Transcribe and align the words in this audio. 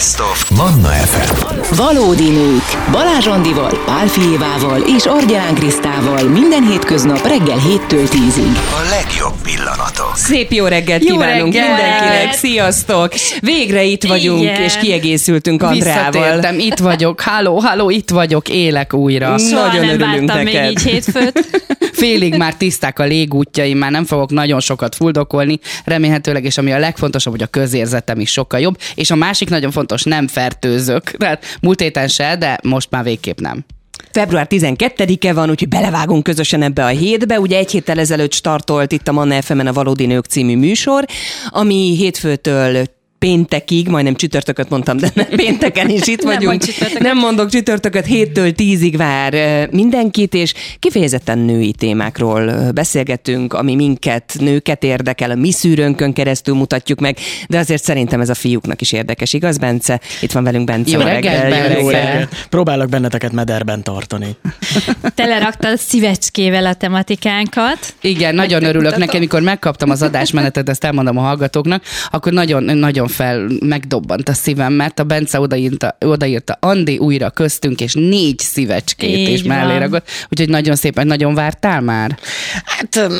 Best 0.00 0.20
of 0.20 0.50
Manna 0.50 0.88
FM. 0.88 1.74
Valódi 1.76 2.30
nők. 2.30 2.90
Balázs 2.90 3.26
Andival, 3.26 3.82
Pál 3.86 4.06
Fijévával 4.06 4.80
és 4.96 5.06
Argyán 5.06 5.54
Krisztával 5.54 6.22
minden 6.22 6.66
hétköznap 6.66 7.26
reggel 7.26 7.58
7-től 7.58 8.08
10-ig. 8.10 8.56
A 8.56 8.88
legjobb 8.90 9.34
pillanatok. 9.42 10.12
Szép 10.14 10.52
jó 10.52 10.66
reggelt 10.66 11.04
Jó 11.04 11.14
kívánunk 11.14 11.54
reggelt! 11.54 11.78
mindenkinek, 11.78 12.34
sziasztok! 12.34 13.12
Végre 13.40 13.82
itt 13.84 14.04
vagyunk, 14.04 14.42
Igen. 14.42 14.62
és 14.62 14.76
kiegészültünk 14.76 15.62
Andrával. 15.62 16.10
Visszatértem, 16.10 16.58
itt 16.58 16.78
vagyok, 16.78 17.20
halló, 17.20 17.58
halló, 17.58 17.90
itt 17.90 18.10
vagyok, 18.10 18.48
élek 18.48 18.94
újra. 18.94 19.38
Soha 19.38 19.66
Nagyon 19.66 19.80
Nagyon 19.80 19.96
nem 19.96 20.08
örülünk 20.08 20.28
vártam 20.28 20.44
neked. 20.44 20.62
még 20.62 20.70
így 20.70 20.82
hétfőt. 20.82 21.48
Félig 21.92 22.36
már 22.36 22.54
tiszták 22.54 22.98
a 22.98 23.04
légútjaim, 23.04 23.78
már 23.78 23.90
nem 23.90 24.04
fogok 24.04 24.30
nagyon 24.30 24.60
sokat 24.60 24.94
fuldokolni, 24.94 25.58
remélhetőleg, 25.84 26.44
és 26.44 26.58
ami 26.58 26.72
a 26.72 26.78
legfontosabb, 26.78 27.32
hogy 27.32 27.42
a 27.42 27.46
közérzetem 27.46 28.20
is 28.20 28.30
sokkal 28.30 28.60
jobb, 28.60 28.78
és 28.94 29.10
a 29.10 29.14
másik 29.14 29.48
nagyon 29.48 29.70
fontos, 29.70 29.89
nem 30.04 30.28
fertőzök. 30.28 31.02
Tehát 31.10 31.44
múlt 31.60 31.80
héten 31.80 32.08
se, 32.08 32.36
de 32.36 32.58
most 32.62 32.90
már 32.90 33.04
végképp 33.04 33.40
nem. 33.40 33.64
Február 34.12 34.46
12-e 34.50 35.32
van, 35.32 35.50
úgyhogy 35.50 35.68
belevágunk 35.68 36.22
közösen 36.22 36.62
ebbe 36.62 36.84
a 36.84 36.88
hétbe. 36.88 37.40
Ugye 37.40 37.56
egy 37.56 37.70
héttel 37.70 37.98
ezelőtt 37.98 38.32
startolt 38.32 38.92
itt 38.92 39.08
a 39.08 39.12
Manna 39.12 39.42
fm 39.42 39.66
a 39.66 39.72
Valódi 39.72 40.06
Nők 40.06 40.24
című 40.24 40.56
műsor, 40.56 41.04
ami 41.48 41.96
hétfőtől 41.96 42.84
péntekig, 43.20 43.88
majdnem 43.88 44.14
csütörtököt 44.14 44.68
mondtam, 44.68 44.96
de 44.96 45.10
nem, 45.14 45.26
pénteken 45.36 45.88
is 45.88 46.06
itt 46.06 46.22
Nem 46.22 46.26
vagyunk. 46.34 46.50
mond 46.50 46.64
csütörtököt. 46.64 47.02
nem 47.02 47.18
mondok 47.18 47.50
csütörtököt, 47.50 48.06
héttől 48.06 48.52
tízig 48.52 48.96
vár 48.96 49.68
mindenkit, 49.70 50.34
és 50.34 50.54
kifejezetten 50.78 51.38
női 51.38 51.72
témákról 51.72 52.70
beszélgetünk, 52.72 53.52
ami 53.52 53.74
minket, 53.74 54.36
nőket 54.38 54.84
érdekel, 54.84 55.30
a 55.30 55.34
mi 55.34 55.52
szűrőnkön 55.52 56.12
keresztül 56.12 56.54
mutatjuk 56.54 57.00
meg, 57.00 57.16
de 57.48 57.58
azért 57.58 57.82
szerintem 57.82 58.20
ez 58.20 58.28
a 58.28 58.34
fiúknak 58.34 58.80
is 58.80 58.92
érdekes, 58.92 59.32
igaz, 59.32 59.58
Bence? 59.58 60.00
Itt 60.20 60.32
van 60.32 60.44
velünk 60.44 60.64
Bence. 60.64 60.96
Jó 60.96 61.02
reggel. 61.02 61.50
Bence. 61.50 61.80
Jó 61.80 61.88
reggelt. 61.88 62.46
Próbálok 62.48 62.88
benneteket 62.88 63.32
mederben 63.32 63.82
tartani. 63.82 64.36
Teleraktad 65.14 65.78
szívecskével 65.78 66.66
a 66.66 66.74
tematikánkat. 66.74 67.94
Igen, 68.00 68.34
nagyon 68.34 68.64
örülök 68.64 68.96
neki, 68.96 69.16
amikor 69.16 69.40
megkaptam 69.40 69.90
az 69.90 70.02
adásmenetet, 70.02 70.68
ezt 70.68 70.84
elmondom 70.84 71.18
a 71.18 71.20
hallgatóknak, 71.20 71.82
akkor 72.10 72.32
nagyon, 72.32 72.62
nagyon 72.62 73.08
fel 73.10 73.50
megdobbant 73.60 74.28
a 74.28 74.32
szívem, 74.34 74.72
mert 74.72 74.98
a 74.98 75.04
Bence 75.04 75.40
odaírta, 75.40 75.96
odaírta 76.00 76.56
Andi 76.60 76.98
újra 76.98 77.30
köztünk, 77.30 77.80
és 77.80 77.94
négy 77.94 78.38
szívecskét 78.38 79.16
Így 79.16 79.28
és 79.28 79.42
mellé 79.42 79.70
van. 79.70 79.78
ragott, 79.78 80.08
úgyhogy 80.30 80.48
nagyon 80.48 80.76
szépen, 80.76 81.06
nagyon 81.06 81.34
vártál 81.34 81.80
már? 81.80 82.18
Hát 82.64 83.10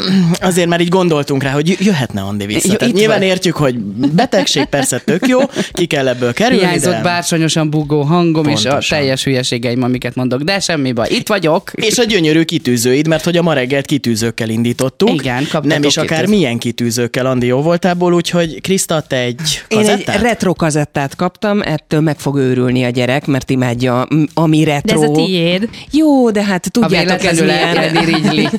azért 0.41 0.69
már 0.69 0.81
így 0.81 0.89
gondoltunk 0.89 1.43
rá, 1.43 1.51
hogy 1.51 1.69
jö- 1.69 1.81
jöhetne 1.81 2.21
Andi 2.21 2.47
vissza. 2.47 2.69
Jó, 2.71 2.75
Tehát 2.75 2.95
nyilván 2.95 3.19
vagy. 3.19 3.27
értjük, 3.29 3.57
hogy 3.57 3.79
betegség 4.15 4.65
persze 4.65 4.99
tök 4.99 5.27
jó, 5.29 5.39
ki 5.73 5.87
kell 5.87 6.09
ebből 6.09 6.33
kerülni, 6.33 6.65
Hiányzott 6.65 6.93
de... 6.93 7.01
bársonyosan 7.03 7.71
bugó 7.71 8.03
hangom, 8.03 8.47
és 8.49 8.65
a 8.65 8.69
Pontosan. 8.69 8.99
teljes 8.99 9.25
hülyeségeim, 9.25 9.83
amiket 9.83 10.15
mondok, 10.15 10.43
de 10.43 10.61
semmi 10.61 10.93
baj, 10.93 11.09
itt 11.11 11.29
vagyok. 11.29 11.71
És 11.75 11.99
a 11.99 12.05
gyönyörű 12.05 12.43
kitűzőid, 12.43 13.07
mert 13.07 13.25
hogy 13.25 13.37
a 13.37 13.43
ma 13.43 13.53
reggelt 13.53 13.87
kitűzőkkel 13.87 14.49
indítottuk. 14.49 15.11
Igen, 15.13 15.47
Nem 15.63 15.83
is 15.83 15.97
akár 15.97 16.09
kitűzőt. 16.19 16.37
milyen 16.39 16.59
kitűzőkkel, 16.59 17.27
Andi, 17.27 17.47
jó 17.47 17.63
voltából, 17.63 18.13
úgyhogy 18.15 18.61
Kriszta, 18.61 19.01
te 19.01 19.17
egy 19.17 19.65
Én 19.81 19.89
egy 19.89 20.21
retro 20.21 20.55
kazettát 20.55 21.17
kaptam, 21.17 21.61
ettől 21.63 22.01
meg 22.01 22.19
fog 22.19 22.37
őrülni 22.37 22.85
a 22.85 22.89
gyerek, 22.89 23.27
mert 23.27 23.51
imádja, 23.51 24.07
ami 24.35 24.65
De 24.65 24.73
retro. 24.73 25.03
ez 25.03 25.09
a 25.09 25.13
tiéd. 25.13 25.69
Jó, 25.91 26.31
de 26.31 26.45
hát 26.45 26.71
tudjátok, 26.71 27.25
ez 27.25 27.41
milyen... 27.41 28.51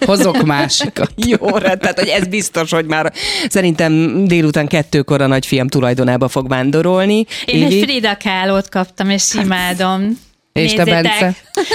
Hozok 0.00 0.42
másikat. 0.44 1.10
Jó, 1.30 1.46
rend, 1.56 1.78
tehát 1.80 1.98
hogy 1.98 2.08
ez 2.08 2.26
biztos, 2.26 2.70
hogy 2.70 2.86
már 2.86 3.12
szerintem 3.48 4.24
délután 4.26 4.66
kettőkor 4.66 5.20
a 5.20 5.26
nagyfiam 5.26 5.68
tulajdonába 5.68 6.28
fog 6.28 6.48
vándorolni. 6.48 7.24
Én 7.44 7.62
egy 7.64 7.72
Így- 7.72 7.82
Frida 7.82 8.16
Kálót 8.16 8.68
kaptam, 8.68 9.10
és 9.10 9.34
imádom. 9.42 10.18
És 10.62 10.72
te. 10.72 10.84
Bence? 10.84 11.34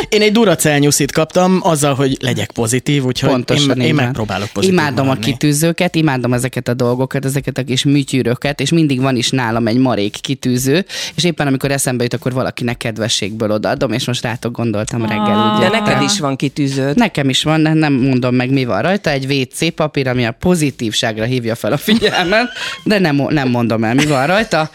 Én 0.09 0.21
egy 0.21 0.31
Duracell 0.31 0.77
nyuszit 0.79 1.11
kaptam, 1.11 1.59
azzal, 1.63 1.93
hogy 1.93 2.17
legyek 2.19 2.51
pozitív, 2.51 3.03
úgyhogy 3.03 3.29
Pontosan 3.29 3.79
én, 3.79 3.87
én 3.87 3.95
megpróbálok 3.95 4.49
pozitív 4.53 4.77
Imádom 4.77 5.05
maradni. 5.05 5.29
a 5.29 5.31
kitűzőket, 5.31 5.95
imádom 5.95 6.33
ezeket 6.33 6.67
a 6.67 6.73
dolgokat, 6.73 7.25
ezeket 7.25 7.57
a 7.57 7.63
kis 7.63 7.83
műtyűröket, 7.83 8.59
és 8.59 8.71
mindig 8.71 9.01
van 9.01 9.15
is 9.15 9.29
nálam 9.29 9.67
egy 9.67 9.77
marék 9.77 10.15
kitűző, 10.21 10.85
és 11.15 11.23
éppen 11.23 11.47
amikor 11.47 11.71
eszembe 11.71 12.03
jut, 12.03 12.13
akkor 12.13 12.33
valakinek 12.33 12.77
kedvességből 12.77 13.51
odaadom, 13.51 13.91
és 13.91 14.05
most 14.07 14.21
rátok 14.23 14.51
gondoltam 14.55 15.01
reggel. 15.01 15.39
Ah. 15.39 15.53
Úgy 15.53 15.59
De 15.59 15.65
jöttem. 15.65 15.83
neked 15.83 16.01
is 16.01 16.19
van 16.19 16.35
kitűződ. 16.35 16.97
Nekem 16.97 17.29
is 17.29 17.43
van, 17.43 17.63
de 17.63 17.73
nem 17.73 17.93
mondom 17.93 18.35
meg, 18.35 18.49
mi 18.49 18.65
van 18.65 18.81
rajta. 18.81 19.09
Egy 19.09 19.25
WC 19.31 19.73
papír, 19.75 20.07
ami 20.07 20.25
a 20.25 20.31
pozitívságra 20.31 21.23
hívja 21.23 21.55
fel 21.55 21.71
a 21.71 21.77
figyelmet, 21.77 22.49
de 22.83 22.99
nem, 22.99 23.25
nem 23.29 23.49
mondom 23.49 23.83
el, 23.83 23.93
mi 23.93 24.05
van 24.05 24.27
rajta. 24.27 24.69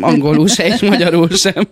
Angolul 0.00 0.48
se, 0.48 0.66
és 0.66 0.80
magyarul 0.80 1.28
sem. 1.30 1.68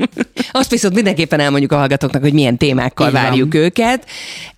Azt 0.52 0.70
viszont 0.70 0.94
mindenképpen 0.94 1.40
elmondjuk 1.40 1.72
a 1.72 1.76
hallgatóknak, 1.82 2.22
hogy 2.22 2.32
milyen 2.32 2.56
témákkal 2.56 3.06
Így 3.06 3.12
van. 3.12 3.22
várjuk 3.22 3.54
őket. 3.54 4.06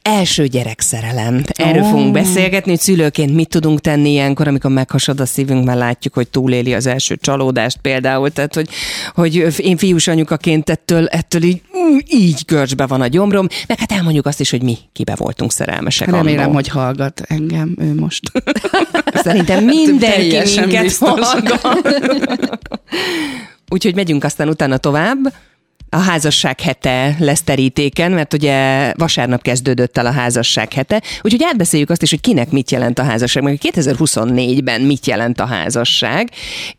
Első 0.03 0.47
gyerekszerelem. 0.47 1.43
Erről 1.47 1.83
Ó. 1.83 1.89
fogunk 1.89 2.13
beszélgetni, 2.13 2.71
hogy 2.71 2.81
szülőként 2.81 3.35
mit 3.35 3.49
tudunk 3.49 3.81
tenni 3.81 4.11
ilyenkor, 4.11 4.49
amikor 4.49 4.71
meghasad 4.71 5.21
a 5.21 5.27
szívünk, 5.27 5.65
mert 5.65 5.79
látjuk, 5.79 6.15
hogy 6.15 6.29
túléli 6.29 6.75
az 6.75 6.87
első 6.87 7.17
csalódást 7.17 7.77
például. 7.77 8.31
Tehát, 8.31 8.55
hogy, 8.55 8.69
hogy 9.15 9.47
én 9.59 9.77
fiús 9.77 10.09
anyukaként 10.09 10.71
ettől, 10.71 11.07
ettől 11.07 11.43
így, 11.43 11.63
ú, 11.73 11.99
így 12.09 12.43
görcsbe 12.47 12.87
van 12.87 13.01
a 13.01 13.07
gyomrom, 13.07 13.47
meg 13.67 13.79
hát 13.79 13.93
elmondjuk 13.93 14.27
azt 14.27 14.41
is, 14.41 14.51
hogy 14.51 14.63
mi 14.63 14.79
kibe 14.93 15.15
voltunk 15.17 15.53
szerelmesek. 15.53 16.11
Remélem, 16.11 16.53
hogy 16.53 16.69
hallgat 16.69 17.21
engem 17.29 17.77
ő 17.81 17.95
most. 17.95 18.33
Szerintem 19.25 19.65
mindenki 19.65 20.39
minket 20.57 20.83
biztos. 20.83 21.09
hallgat. 21.21 21.79
Úgyhogy 23.75 23.95
megyünk 23.95 24.25
aztán 24.25 24.49
utána 24.49 24.77
tovább. 24.77 25.33
A 25.95 25.99
házasság 25.99 26.61
hete 26.61 27.17
lesz 27.19 27.43
terítéken, 27.43 28.13
mert 28.13 28.33
ugye 28.33 28.93
vasárnap 28.97 29.43
kezdődött 29.43 29.99
el 29.99 30.07
a 30.07 30.11
házasság 30.11 30.73
hete, 30.73 31.03
úgyhogy 31.23 31.43
átbeszéljük 31.45 31.91
azt 31.91 32.03
is, 32.03 32.11
hogy 32.11 32.21
kinek 32.21 32.51
mit 32.51 32.71
jelent 32.71 32.99
a 32.99 33.03
házasság, 33.03 33.43
meg 33.43 33.59
2024-ben 33.63 34.81
mit 34.81 35.07
jelent 35.07 35.41
a 35.41 35.47
házasság, 35.47 36.31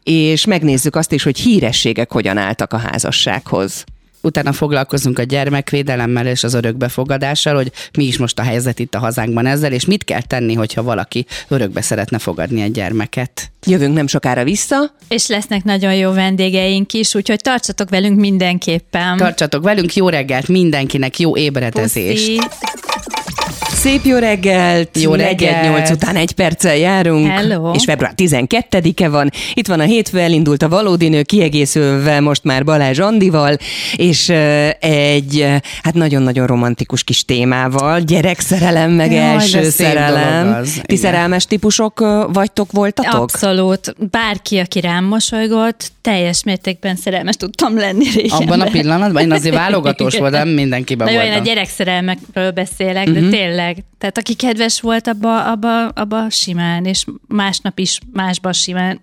és 0.03 0.45
megnézzük 0.45 0.95
azt 0.95 1.11
is, 1.11 1.23
hogy 1.23 1.39
hírességek 1.39 2.11
hogyan 2.11 2.37
álltak 2.37 2.73
a 2.73 2.77
házassághoz. 2.77 3.83
Utána 4.25 4.51
foglalkozunk 4.51 5.19
a 5.19 5.23
gyermekvédelemmel 5.23 6.27
és 6.27 6.43
az 6.43 6.53
örökbefogadással, 6.53 7.55
hogy 7.55 7.71
mi 7.97 8.03
is 8.03 8.17
most 8.17 8.39
a 8.39 8.43
helyzet 8.43 8.79
itt 8.79 8.95
a 8.95 8.99
hazánkban 8.99 9.45
ezzel, 9.45 9.71
és 9.71 9.85
mit 9.85 10.03
kell 10.03 10.21
tenni, 10.21 10.53
hogyha 10.53 10.83
valaki 10.83 11.25
örökbe 11.47 11.81
szeretne 11.81 12.19
fogadni 12.19 12.61
egy 12.61 12.71
gyermeket. 12.71 13.51
Jövünk 13.65 13.95
nem 13.95 14.07
sokára 14.07 14.43
vissza, 14.43 14.93
És 15.07 15.27
lesznek 15.27 15.63
nagyon 15.63 15.95
jó 15.95 16.11
vendégeink 16.11 16.93
is, 16.93 17.15
úgyhogy 17.15 17.41
tartsatok 17.41 17.89
velünk 17.89 18.19
mindenképpen. 18.19 19.17
Tartsatok 19.17 19.63
velünk, 19.63 19.95
jó 19.95 20.09
reggelt 20.09 20.47
mindenkinek, 20.47 21.19
jó 21.19 21.37
ébredezést! 21.37 22.25
Puszi. 22.25 22.39
Szép 23.85 24.05
jó 24.05 24.17
reggelt! 24.17 25.01
Jó 25.01 25.13
reggelt! 25.13 25.63
nyolc 25.63 25.89
után 25.89 26.15
egy 26.15 26.31
perccel 26.31 26.77
járunk. 26.77 27.27
Hello. 27.27 27.71
És 27.73 27.83
február 27.83 28.13
12-e 28.17 29.09
van. 29.09 29.29
Itt 29.53 29.67
van 29.67 29.79
a 29.79 29.83
hétfő, 29.83 30.19
elindult 30.19 30.63
a 30.63 30.69
valódi 30.69 31.09
nő, 31.09 31.21
kiegészülve 31.21 32.19
most 32.19 32.43
már 32.43 32.63
Balázs 32.63 32.99
Andival, 32.99 33.57
és 33.95 34.29
egy 34.79 35.45
hát 35.83 35.93
nagyon-nagyon 35.93 36.47
romantikus 36.47 37.03
kis 37.03 37.25
témával, 37.25 37.99
gyerekszerelem, 37.99 38.91
meg 38.91 39.11
Jaj, 39.11 39.21
első 39.23 39.69
szerelem. 39.69 40.63
Ti 40.63 40.69
igen. 40.85 40.97
szerelmes 40.97 41.45
típusok 41.45 41.99
vagytok, 42.33 42.71
voltatok? 42.71 43.21
Abszolút. 43.21 43.95
Bárki, 44.11 44.57
aki 44.57 44.79
rám 44.79 45.05
mosolygott, 45.05 45.91
teljes 46.01 46.43
mértékben 46.43 46.95
szerelmes 46.95 47.35
tudtam 47.35 47.77
lenni 47.77 48.05
régen. 48.15 48.37
Abban 48.37 48.61
a 48.61 48.69
pillanatban 48.69 49.21
én 49.23 49.31
azért 49.31 49.55
válogatós 49.55 50.17
voltam, 50.17 50.49
mindenkiben 50.49 51.07
Na 51.07 51.13
jó, 51.13 51.19
én 51.19 51.25
voltam. 51.25 51.43
a 51.43 51.45
gyerekszerelmekről 51.45 52.51
beszélek, 52.51 53.09
de 53.09 53.19
Mhm. 53.19 53.29
Tényleg. 53.75 53.97
Tehát 53.97 54.17
aki 54.17 54.33
kedves 54.33 54.81
volt, 54.81 55.07
abba, 55.07 55.51
abba, 55.51 55.87
abba 55.87 56.29
simán, 56.29 56.85
és 56.85 57.05
másnap 57.27 57.79
is 57.79 57.99
másba 58.13 58.53
simán. 58.53 59.01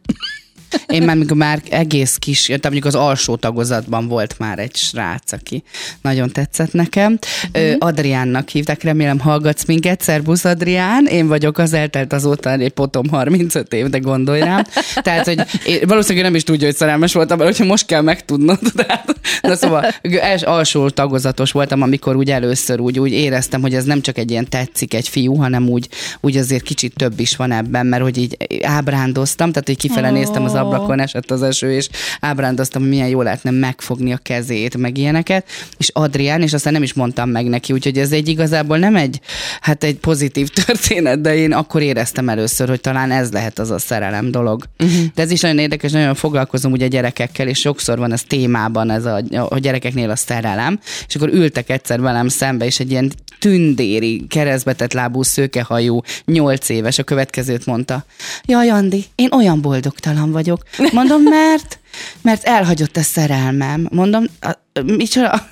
Én 0.87 1.03
már, 1.03 1.17
mikor 1.17 1.37
már 1.37 1.63
egész 1.71 2.17
kis, 2.17 2.47
tehát 2.47 2.63
mondjuk 2.63 2.85
az 2.85 2.95
alsó 2.95 3.37
tagozatban 3.37 4.09
volt 4.09 4.39
már 4.39 4.59
egy 4.59 4.77
srác, 4.77 5.33
aki 5.33 5.63
nagyon 6.03 6.31
tetszett 6.31 6.73
nekem. 6.73 7.19
Uh-huh. 7.55 7.75
Adriánnak 7.79 8.49
hívták, 8.49 8.83
remélem 8.83 9.19
hallgatsz 9.19 9.65
minket. 9.65 10.01
Szerbusz 10.03 10.45
Adrián, 10.45 11.07
én 11.07 11.27
vagyok 11.27 11.59
az 11.59 11.73
eltelt 11.73 12.13
azóta 12.13 12.51
egy 12.51 12.73
potom 12.73 13.09
35 13.09 13.73
év, 13.73 13.87
de 13.87 13.99
gondolj 13.99 14.41
rám. 14.41 14.65
Tehát, 15.03 15.25
hogy 15.25 15.41
én, 15.65 15.81
valószínűleg 15.87 16.25
nem 16.25 16.35
is 16.35 16.43
tudja, 16.43 16.67
hogy 16.67 16.77
szerelmes 16.77 17.13
voltam, 17.13 17.39
mert 17.39 17.51
hogyha 17.51 17.65
most 17.65 17.87
kell 17.87 18.01
megtudnod. 18.01 18.59
Tehát, 18.87 19.15
de 19.43 19.55
szóval 19.55 19.87
alsó 20.41 20.89
tagozatos 20.89 21.53
voltam, 21.53 21.83
amikor 21.83 22.17
úgy 22.17 22.31
először 22.31 22.81
úgy, 22.81 22.99
úgy 22.99 23.13
éreztem, 23.13 23.61
hogy 23.61 23.75
ez 23.75 23.85
nem 23.85 24.01
csak 24.01 24.19
egy 24.19 24.31
ilyen 24.31 24.49
tetszik 24.49 24.95
egy 24.95 25.09
fiú, 25.09 25.35
hanem 25.35 25.69
úgy, 25.69 25.89
úgy 26.21 26.37
azért 26.37 26.63
kicsit 26.63 26.95
több 26.97 27.21
is 27.21 27.37
van 27.37 27.53
ebben, 27.53 27.87
mert 27.87 28.03
hogy 28.03 28.19
így 28.19 28.37
ábrándoztam, 28.63 29.53
tehát 29.53 29.67
hogy 29.67 29.77
kifele 29.77 30.11
Ó. 30.11 30.13
néztem 30.13 30.45
az 30.45 30.55
ablakon 30.65 31.01
esett 31.01 31.31
az 31.31 31.43
eső, 31.43 31.73
és 31.73 31.89
ábrándoztam, 32.21 32.83
hogy 32.83 32.91
milyen 32.91 33.09
jó 33.09 33.23
lehetne 33.23 33.51
megfogni 33.51 34.13
a 34.13 34.17
kezét, 34.17 34.77
meg 34.77 34.99
ilyeneket, 34.99 35.47
és 35.79 35.91
Adrián, 35.93 36.43
és 36.43 36.53
aztán 36.53 36.73
nem 36.73 36.83
is 36.83 36.93
mondtam 36.93 37.31
meg 37.31 37.47
neki, 37.47 37.73
úgyhogy 37.73 37.99
ez 37.99 38.13
egy 38.13 38.29
igazából 38.29 38.79
nem 38.79 38.97
egy, 38.97 39.21
hát 39.61 39.85
egy 39.85 39.97
pozitív 39.97 40.49
történet, 40.65 41.21
de 41.21 41.37
én 41.37 41.53
akkor 41.53 41.83
éreztem 41.83 42.29
először, 42.29 42.69
hogy 42.69 42.81
talán 42.81 43.11
ez 43.11 43.33
lehet 43.33 43.59
az 43.59 43.71
a 43.71 43.79
szerelem 43.79 44.31
dolog. 44.31 44.65
Uh-huh. 44.79 45.05
De 45.15 45.23
ez 45.23 45.31
is 45.31 45.41
nagyon 45.41 45.59
érdekes, 45.59 45.93
nagyon 45.93 46.15
foglalkozom 46.15 46.73
ugye 46.73 46.89
gyerekekkel, 46.89 47.49
és 47.49 47.59
sokszor 47.59 47.99
van 47.99 48.13
ez 48.13 48.23
témában, 48.23 48.91
ez 48.91 49.05
a, 49.05 49.23
a 49.49 49.59
gyerekeknél 49.59 50.11
a 50.11 50.17
szerelem, 50.17 50.81
és 51.09 51.15
akkor 51.15 51.29
ültek 51.29 51.71
egyszer 51.71 52.01
velem 52.01 52.29
szembe, 52.29 52.65
és 52.65 52.81
egy 52.81 52.91
ilyen 52.91 53.13
tündéri, 53.43 54.27
keresztbetett 54.29 54.93
lábú, 54.93 55.23
szőkehajú, 55.23 56.01
nyolc 56.25 56.69
éves 56.69 56.99
a 56.99 57.03
következőt 57.03 57.67
mondta. 57.67 58.05
Jaj, 58.45 58.71
Andi, 58.71 59.05
én 59.15 59.29
olyan 59.33 59.61
boldogtalan 59.61 60.31
vagyok. 60.31 60.63
Mondom, 60.93 61.23
mert 61.23 61.81
mert 62.23 62.45
elhagyott 62.45 62.97
a 62.97 63.03
szerelmem. 63.03 63.89
Mondom, 63.91 64.25
a, 64.41 64.51
micsoda? 64.81 65.47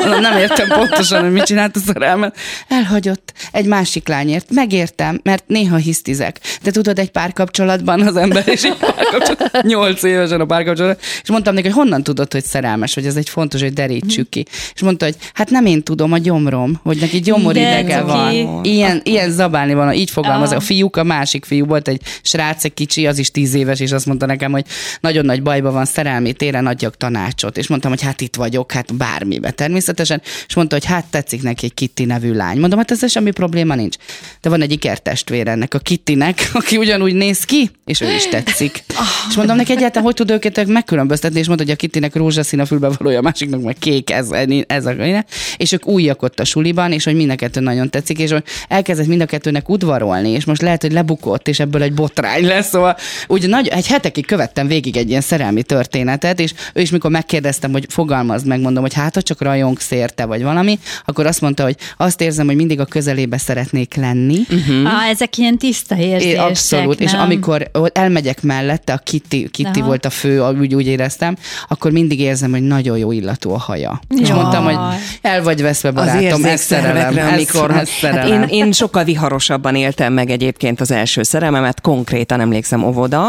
Mondom, 0.00 0.20
nem 0.30 0.38
értem 0.38 0.68
pontosan, 0.68 1.22
hogy 1.22 1.32
mit 1.32 1.44
csinált 1.44 1.76
a 1.76 1.78
szerelmem. 1.78 2.32
Elhagyott 2.68 3.32
egy 3.52 3.66
másik 3.66 4.08
lányért. 4.08 4.46
Megértem, 4.50 5.20
mert 5.22 5.44
néha 5.46 5.76
hisztizek. 5.76 6.40
De 6.62 6.70
tudod, 6.70 6.98
egy 6.98 7.10
párkapcsolatban 7.10 8.00
az 8.00 8.16
ember 8.16 8.48
és 8.48 8.62
egy 8.62 8.76
párkapcsolat, 8.76 9.62
nyolc 9.62 10.02
évesen 10.02 10.40
a 10.40 10.44
párkapcsolat, 10.44 11.00
és 11.22 11.28
mondtam 11.28 11.54
neki, 11.54 11.66
hogy 11.66 11.76
honnan 11.76 12.02
tudod, 12.02 12.32
hogy 12.32 12.44
szerelmes, 12.44 12.94
hogy 12.94 13.06
ez 13.06 13.16
egy 13.16 13.28
fontos, 13.28 13.60
hogy 13.60 13.72
derítsük 13.72 14.28
ki. 14.28 14.46
És 14.74 14.80
mondta, 14.82 15.04
hogy 15.04 15.16
hát 15.34 15.50
nem 15.50 15.66
én 15.66 15.82
tudom, 15.82 16.12
a 16.12 16.18
gyomrom, 16.18 16.80
hogy 16.82 16.96
neki 17.00 17.20
gyomoridege 17.20 17.96
De 17.96 18.02
van. 18.02 18.64
Ilyen, 18.64 19.00
ilyen 19.04 19.30
zabálni 19.30 19.74
van, 19.74 19.92
így 19.92 20.10
fogalmaz. 20.10 20.50
Ah. 20.50 20.56
A 20.56 20.60
fiúk, 20.60 20.96
a 20.96 21.04
másik 21.04 21.44
fiú 21.44 21.66
volt 21.66 21.88
egy 21.88 22.00
srác, 22.22 22.64
egy 22.64 22.74
kicsi, 22.74 23.06
az 23.06 23.18
is 23.18 23.30
tíz 23.30 23.54
éves, 23.54 23.80
és 23.80 23.92
azt 23.92 24.06
mondta 24.06 24.26
nekem, 24.26 24.52
hogy 24.52 24.64
nagyon 25.00 25.24
nagy 25.24 25.42
bajban 25.66 25.84
van 25.84 25.94
szerelmi 25.94 26.32
téren, 26.32 26.66
adjak 26.66 26.96
tanácsot. 26.96 27.56
És 27.56 27.66
mondtam, 27.66 27.90
hogy 27.90 28.02
hát 28.02 28.20
itt 28.20 28.36
vagyok, 28.36 28.72
hát 28.72 28.94
bármibe 28.94 29.50
természetesen. 29.50 30.22
És 30.48 30.54
mondta, 30.54 30.74
hogy 30.74 30.84
hát 30.84 31.04
tetszik 31.10 31.42
neki 31.42 31.64
egy 31.64 31.74
Kitty 31.74 32.04
nevű 32.04 32.32
lány. 32.32 32.58
Mondom, 32.58 32.78
hát 32.78 32.90
ezzel 32.90 33.08
semmi 33.08 33.30
probléma 33.30 33.74
nincs. 33.74 33.96
De 34.40 34.48
van 34.48 34.62
egy 34.62 34.72
ikertestvér 34.72 35.48
ennek 35.48 35.74
a 35.74 35.78
Kittynek, 35.78 36.50
aki 36.52 36.76
ugyanúgy 36.76 37.14
néz 37.14 37.44
ki, 37.44 37.70
és 37.84 38.00
ő 38.00 38.14
is 38.14 38.28
tetszik. 38.28 38.84
és 39.28 39.36
mondom 39.36 39.56
neki 39.56 39.72
egyáltalán, 39.72 40.04
hogy 40.04 40.14
tud 40.14 40.30
őket 40.30 40.66
megkülönböztetni, 40.66 41.38
és 41.38 41.46
mondta, 41.46 41.64
hogy 41.64 41.72
a 41.72 41.76
Kittynek 41.76 42.14
rózsaszín 42.14 42.60
a 42.60 42.66
fülbevalója, 42.66 43.18
a 43.18 43.22
másiknak 43.22 43.62
meg 43.62 43.76
kék, 43.78 44.10
ez, 44.10 44.30
ez 44.66 44.86
a 44.86 45.24
és 45.56 45.72
ők 45.72 45.86
újak 45.86 46.22
ott 46.22 46.40
a 46.40 46.44
suliban, 46.44 46.92
és 46.92 47.04
hogy 47.04 47.14
mind 47.14 47.30
a 47.30 47.34
kettő 47.34 47.60
nagyon 47.60 47.90
tetszik, 47.90 48.18
és 48.18 48.30
hogy 48.30 48.44
elkezdett 48.68 49.06
mind 49.06 49.20
a 49.20 49.26
kettőnek 49.26 49.68
udvarolni, 49.68 50.30
és 50.30 50.44
most 50.44 50.62
lehet, 50.62 50.82
hogy 50.82 50.92
lebukott, 50.92 51.48
és 51.48 51.60
ebből 51.60 51.82
egy 51.82 51.92
botrány 51.92 52.44
lesz. 52.44 52.68
Szóval 52.68 52.96
úgy 53.26 53.48
nagy, 53.48 53.68
egy 53.68 53.86
hetekig 53.86 54.26
követtem 54.26 54.66
végig 54.66 54.96
egy 54.96 55.08
ilyen 55.08 55.20
szerelmi 55.20 55.55
történetet, 55.62 56.40
és 56.40 56.54
ő 56.74 56.80
is 56.80 56.90
mikor 56.90 57.10
megkérdeztem, 57.10 57.72
hogy 57.72 57.86
fogalmazd 57.88 58.46
meg, 58.46 58.60
mondom, 58.60 58.82
hogy 58.82 58.94
hát, 58.94 59.14
ha 59.14 59.22
csak 59.22 59.40
rajongsz 59.42 59.90
érte, 59.90 60.24
vagy 60.24 60.42
valami, 60.42 60.78
akkor 61.04 61.26
azt 61.26 61.40
mondta, 61.40 61.62
hogy 61.62 61.76
azt 61.96 62.20
érzem, 62.20 62.46
hogy 62.46 62.56
mindig 62.56 62.80
a 62.80 62.84
közelébe 62.84 63.38
szeretnék 63.38 63.94
lenni. 63.94 64.38
Uh-huh. 64.50 64.94
Ah, 64.94 65.08
ezek 65.08 65.36
ilyen 65.38 65.58
tiszta 65.58 65.96
érzések, 65.96 66.34
É, 66.34 66.36
abszolút, 66.36 67.00
és 67.00 67.12
nem? 67.12 67.20
amikor 67.20 67.68
ott 67.72 67.98
elmegyek 67.98 68.42
mellette, 68.42 68.92
a 68.92 68.98
Kitty, 68.98 69.48
Kitty 69.50 69.78
Aha. 69.78 69.86
volt 69.86 70.04
a 70.04 70.10
fő, 70.10 70.40
úgy, 70.40 70.74
úgy 70.74 70.86
éreztem, 70.86 71.36
akkor 71.68 71.90
mindig 71.90 72.20
érzem, 72.20 72.50
hogy 72.50 72.62
nagyon 72.62 72.98
jó 72.98 73.12
illatú 73.12 73.50
a 73.50 73.58
haja. 73.58 74.00
És 74.20 74.28
Jaj. 74.28 74.38
mondtam, 74.38 74.64
hogy 74.64 74.76
el 75.22 75.42
vagy 75.42 75.62
veszve, 75.62 75.90
barátom, 75.90 76.44
ez 76.44 76.60
szerelem. 76.60 77.18
ez- 77.18 77.32
amikor... 77.32 77.70
ez 77.70 77.76
Hát 77.76 77.86
szerelem. 77.86 78.42
én, 78.42 78.48
én 78.48 78.72
sokkal 78.72 79.04
viharosabban 79.04 79.74
éltem 79.74 80.12
meg 80.12 80.30
egyébként 80.30 80.80
az 80.80 80.90
első 80.90 81.22
szerelmemet, 81.22 81.80
konkrétan 81.80 82.40
emlékszem 82.40 82.84
óvoda, 82.84 83.28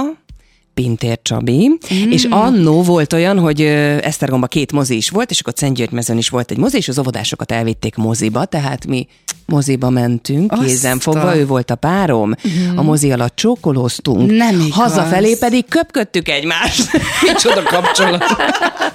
Pintér 0.81 1.19
Csabi, 1.21 1.67
mm. 1.67 2.11
és 2.11 2.27
annó 2.29 2.81
volt 2.83 3.13
olyan, 3.13 3.39
hogy 3.39 3.61
Esztergomba 4.01 4.47
két 4.47 4.71
mozi 4.71 4.95
is 4.95 5.09
volt, 5.09 5.29
és 5.31 5.39
akkor 5.39 5.53
Szentgyörgymezőn 5.55 6.17
is 6.17 6.29
volt 6.29 6.51
egy 6.51 6.57
mozi, 6.57 6.77
és 6.77 6.87
az 6.87 6.99
óvodásokat 6.99 7.51
elvitték 7.51 7.95
moziba, 7.95 8.45
tehát 8.45 8.87
mi 8.87 9.07
moziba 9.45 9.89
mentünk, 9.89 10.51
Azt 10.51 10.61
kézen 10.61 10.97
a- 10.97 10.99
fogva, 10.99 11.37
ő 11.37 11.45
volt 11.45 11.71
a 11.71 11.75
párom, 11.75 12.33
a 12.75 12.81
mozi 12.81 13.11
alatt 13.11 13.35
csókolóztunk, 13.35 14.31
Nem 14.31 14.55
igaz. 14.59 14.71
hazafelé 14.71 15.35
pedig 15.39 15.65
köpködtük 15.69 16.29
egymást. 16.29 16.89
Micsoda 17.27 17.63
kapcsolat. 17.63 18.23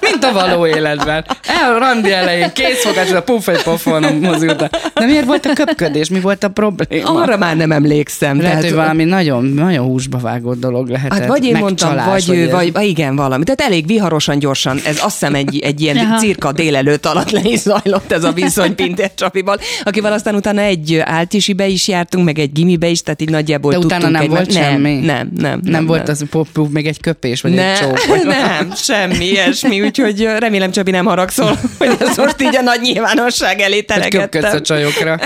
Mint 0.01 0.23
a 0.23 0.33
való 0.33 0.67
életben. 0.67 1.25
El, 1.47 1.79
randi 1.79 2.11
elején, 2.11 2.51
készfogás, 2.53 3.11
a 3.11 3.23
puff 3.23 3.47
egy 3.47 3.63
pofon 3.63 4.03
a 4.03 4.11
mozi 4.11 4.47
után. 4.47 4.69
De 4.93 5.05
miért 5.05 5.25
volt 5.25 5.45
a 5.45 5.53
köpködés? 5.53 6.09
Mi 6.09 6.19
volt 6.19 6.43
a 6.43 6.49
probléma? 6.49 7.21
Arra 7.21 7.37
már 7.37 7.55
nem 7.55 7.71
emlékszem. 7.71 8.37
Lehet, 8.37 8.51
tehát- 8.51 8.63
hogy 8.69 8.73
valami 8.73 9.03
nagyon, 9.03 9.45
nagyon 9.45 9.85
húsba 9.85 10.17
vágott 10.17 10.59
dolog 10.59 10.89
lehetett. 10.89 11.19
Hát 11.19 11.27
vagy 11.27 11.43
én 11.45 11.51
Meg 11.51 11.61
mondtam, 11.81 12.05
csalás, 12.05 12.25
vagy 12.25 12.37
ő, 12.37 12.43
ez. 12.43 12.51
vagy, 12.51 12.71
vagy 12.71 12.85
igen, 12.87 13.15
valami. 13.15 13.43
Tehát 13.43 13.61
elég 13.61 13.87
viharosan, 13.87 14.39
gyorsan, 14.39 14.79
ez 14.85 14.95
azt 15.03 15.11
hiszem 15.19 15.35
egy, 15.35 15.59
egy 15.59 15.81
ilyen 15.81 15.97
Aha. 15.97 16.17
cirka 16.17 16.51
délelőtt 16.51 17.05
alatt 17.05 17.31
le 17.31 17.41
is 17.43 17.59
zajlott 17.59 18.11
ez 18.11 18.23
a 18.23 18.31
viszony 18.31 18.75
Pintér 18.83 19.11
Csapival, 19.15 19.59
akivel 19.83 20.13
aztán 20.13 20.35
utána 20.35 20.61
egy 20.61 20.97
áltisibe 21.03 21.67
is 21.67 21.87
jártunk, 21.87 22.25
meg 22.25 22.39
egy 22.39 22.51
gimibe 22.51 22.87
is, 22.87 23.01
tehát 23.01 23.21
így 23.21 23.29
nagyjából 23.29 23.71
De 23.71 23.77
tudtunk 23.79 23.99
utána 23.99 24.13
nem 24.13 24.21
egymás- 24.21 24.37
volt 24.37 24.53
semmi? 24.65 24.93
Nem, 24.93 25.05
nem, 25.05 25.31
nem. 25.37 25.59
Nem, 25.63 25.85
volt 25.85 26.09
az 26.09 26.25
pop, 26.29 26.47
pop, 26.53 26.71
még 26.71 26.87
egy 26.87 26.99
köpés, 27.01 27.41
vagy 27.41 27.51
egy 27.51 27.57
nem, 27.57 27.75
csók. 27.75 28.05
Vagy 28.05 28.25
nem, 28.41 28.71
semmi 28.75 29.25
ilyesmi, 29.25 29.81
úgyhogy 29.81 30.21
remélem 30.37 30.71
Csabi 30.71 30.91
nem 30.91 31.05
haragszol, 31.05 31.59
hogy 31.79 31.95
ezt 31.99 32.17
most 32.17 32.41
így 32.41 32.55
a 32.55 32.61
nagy 32.61 32.79
nyilvánosság 32.81 33.59
elé 33.59 33.85
Hogy 33.87 34.07
köpködsz 34.07 34.25
a 34.25 34.29
teregettem. 34.29 34.63
csajokra. 34.63 35.19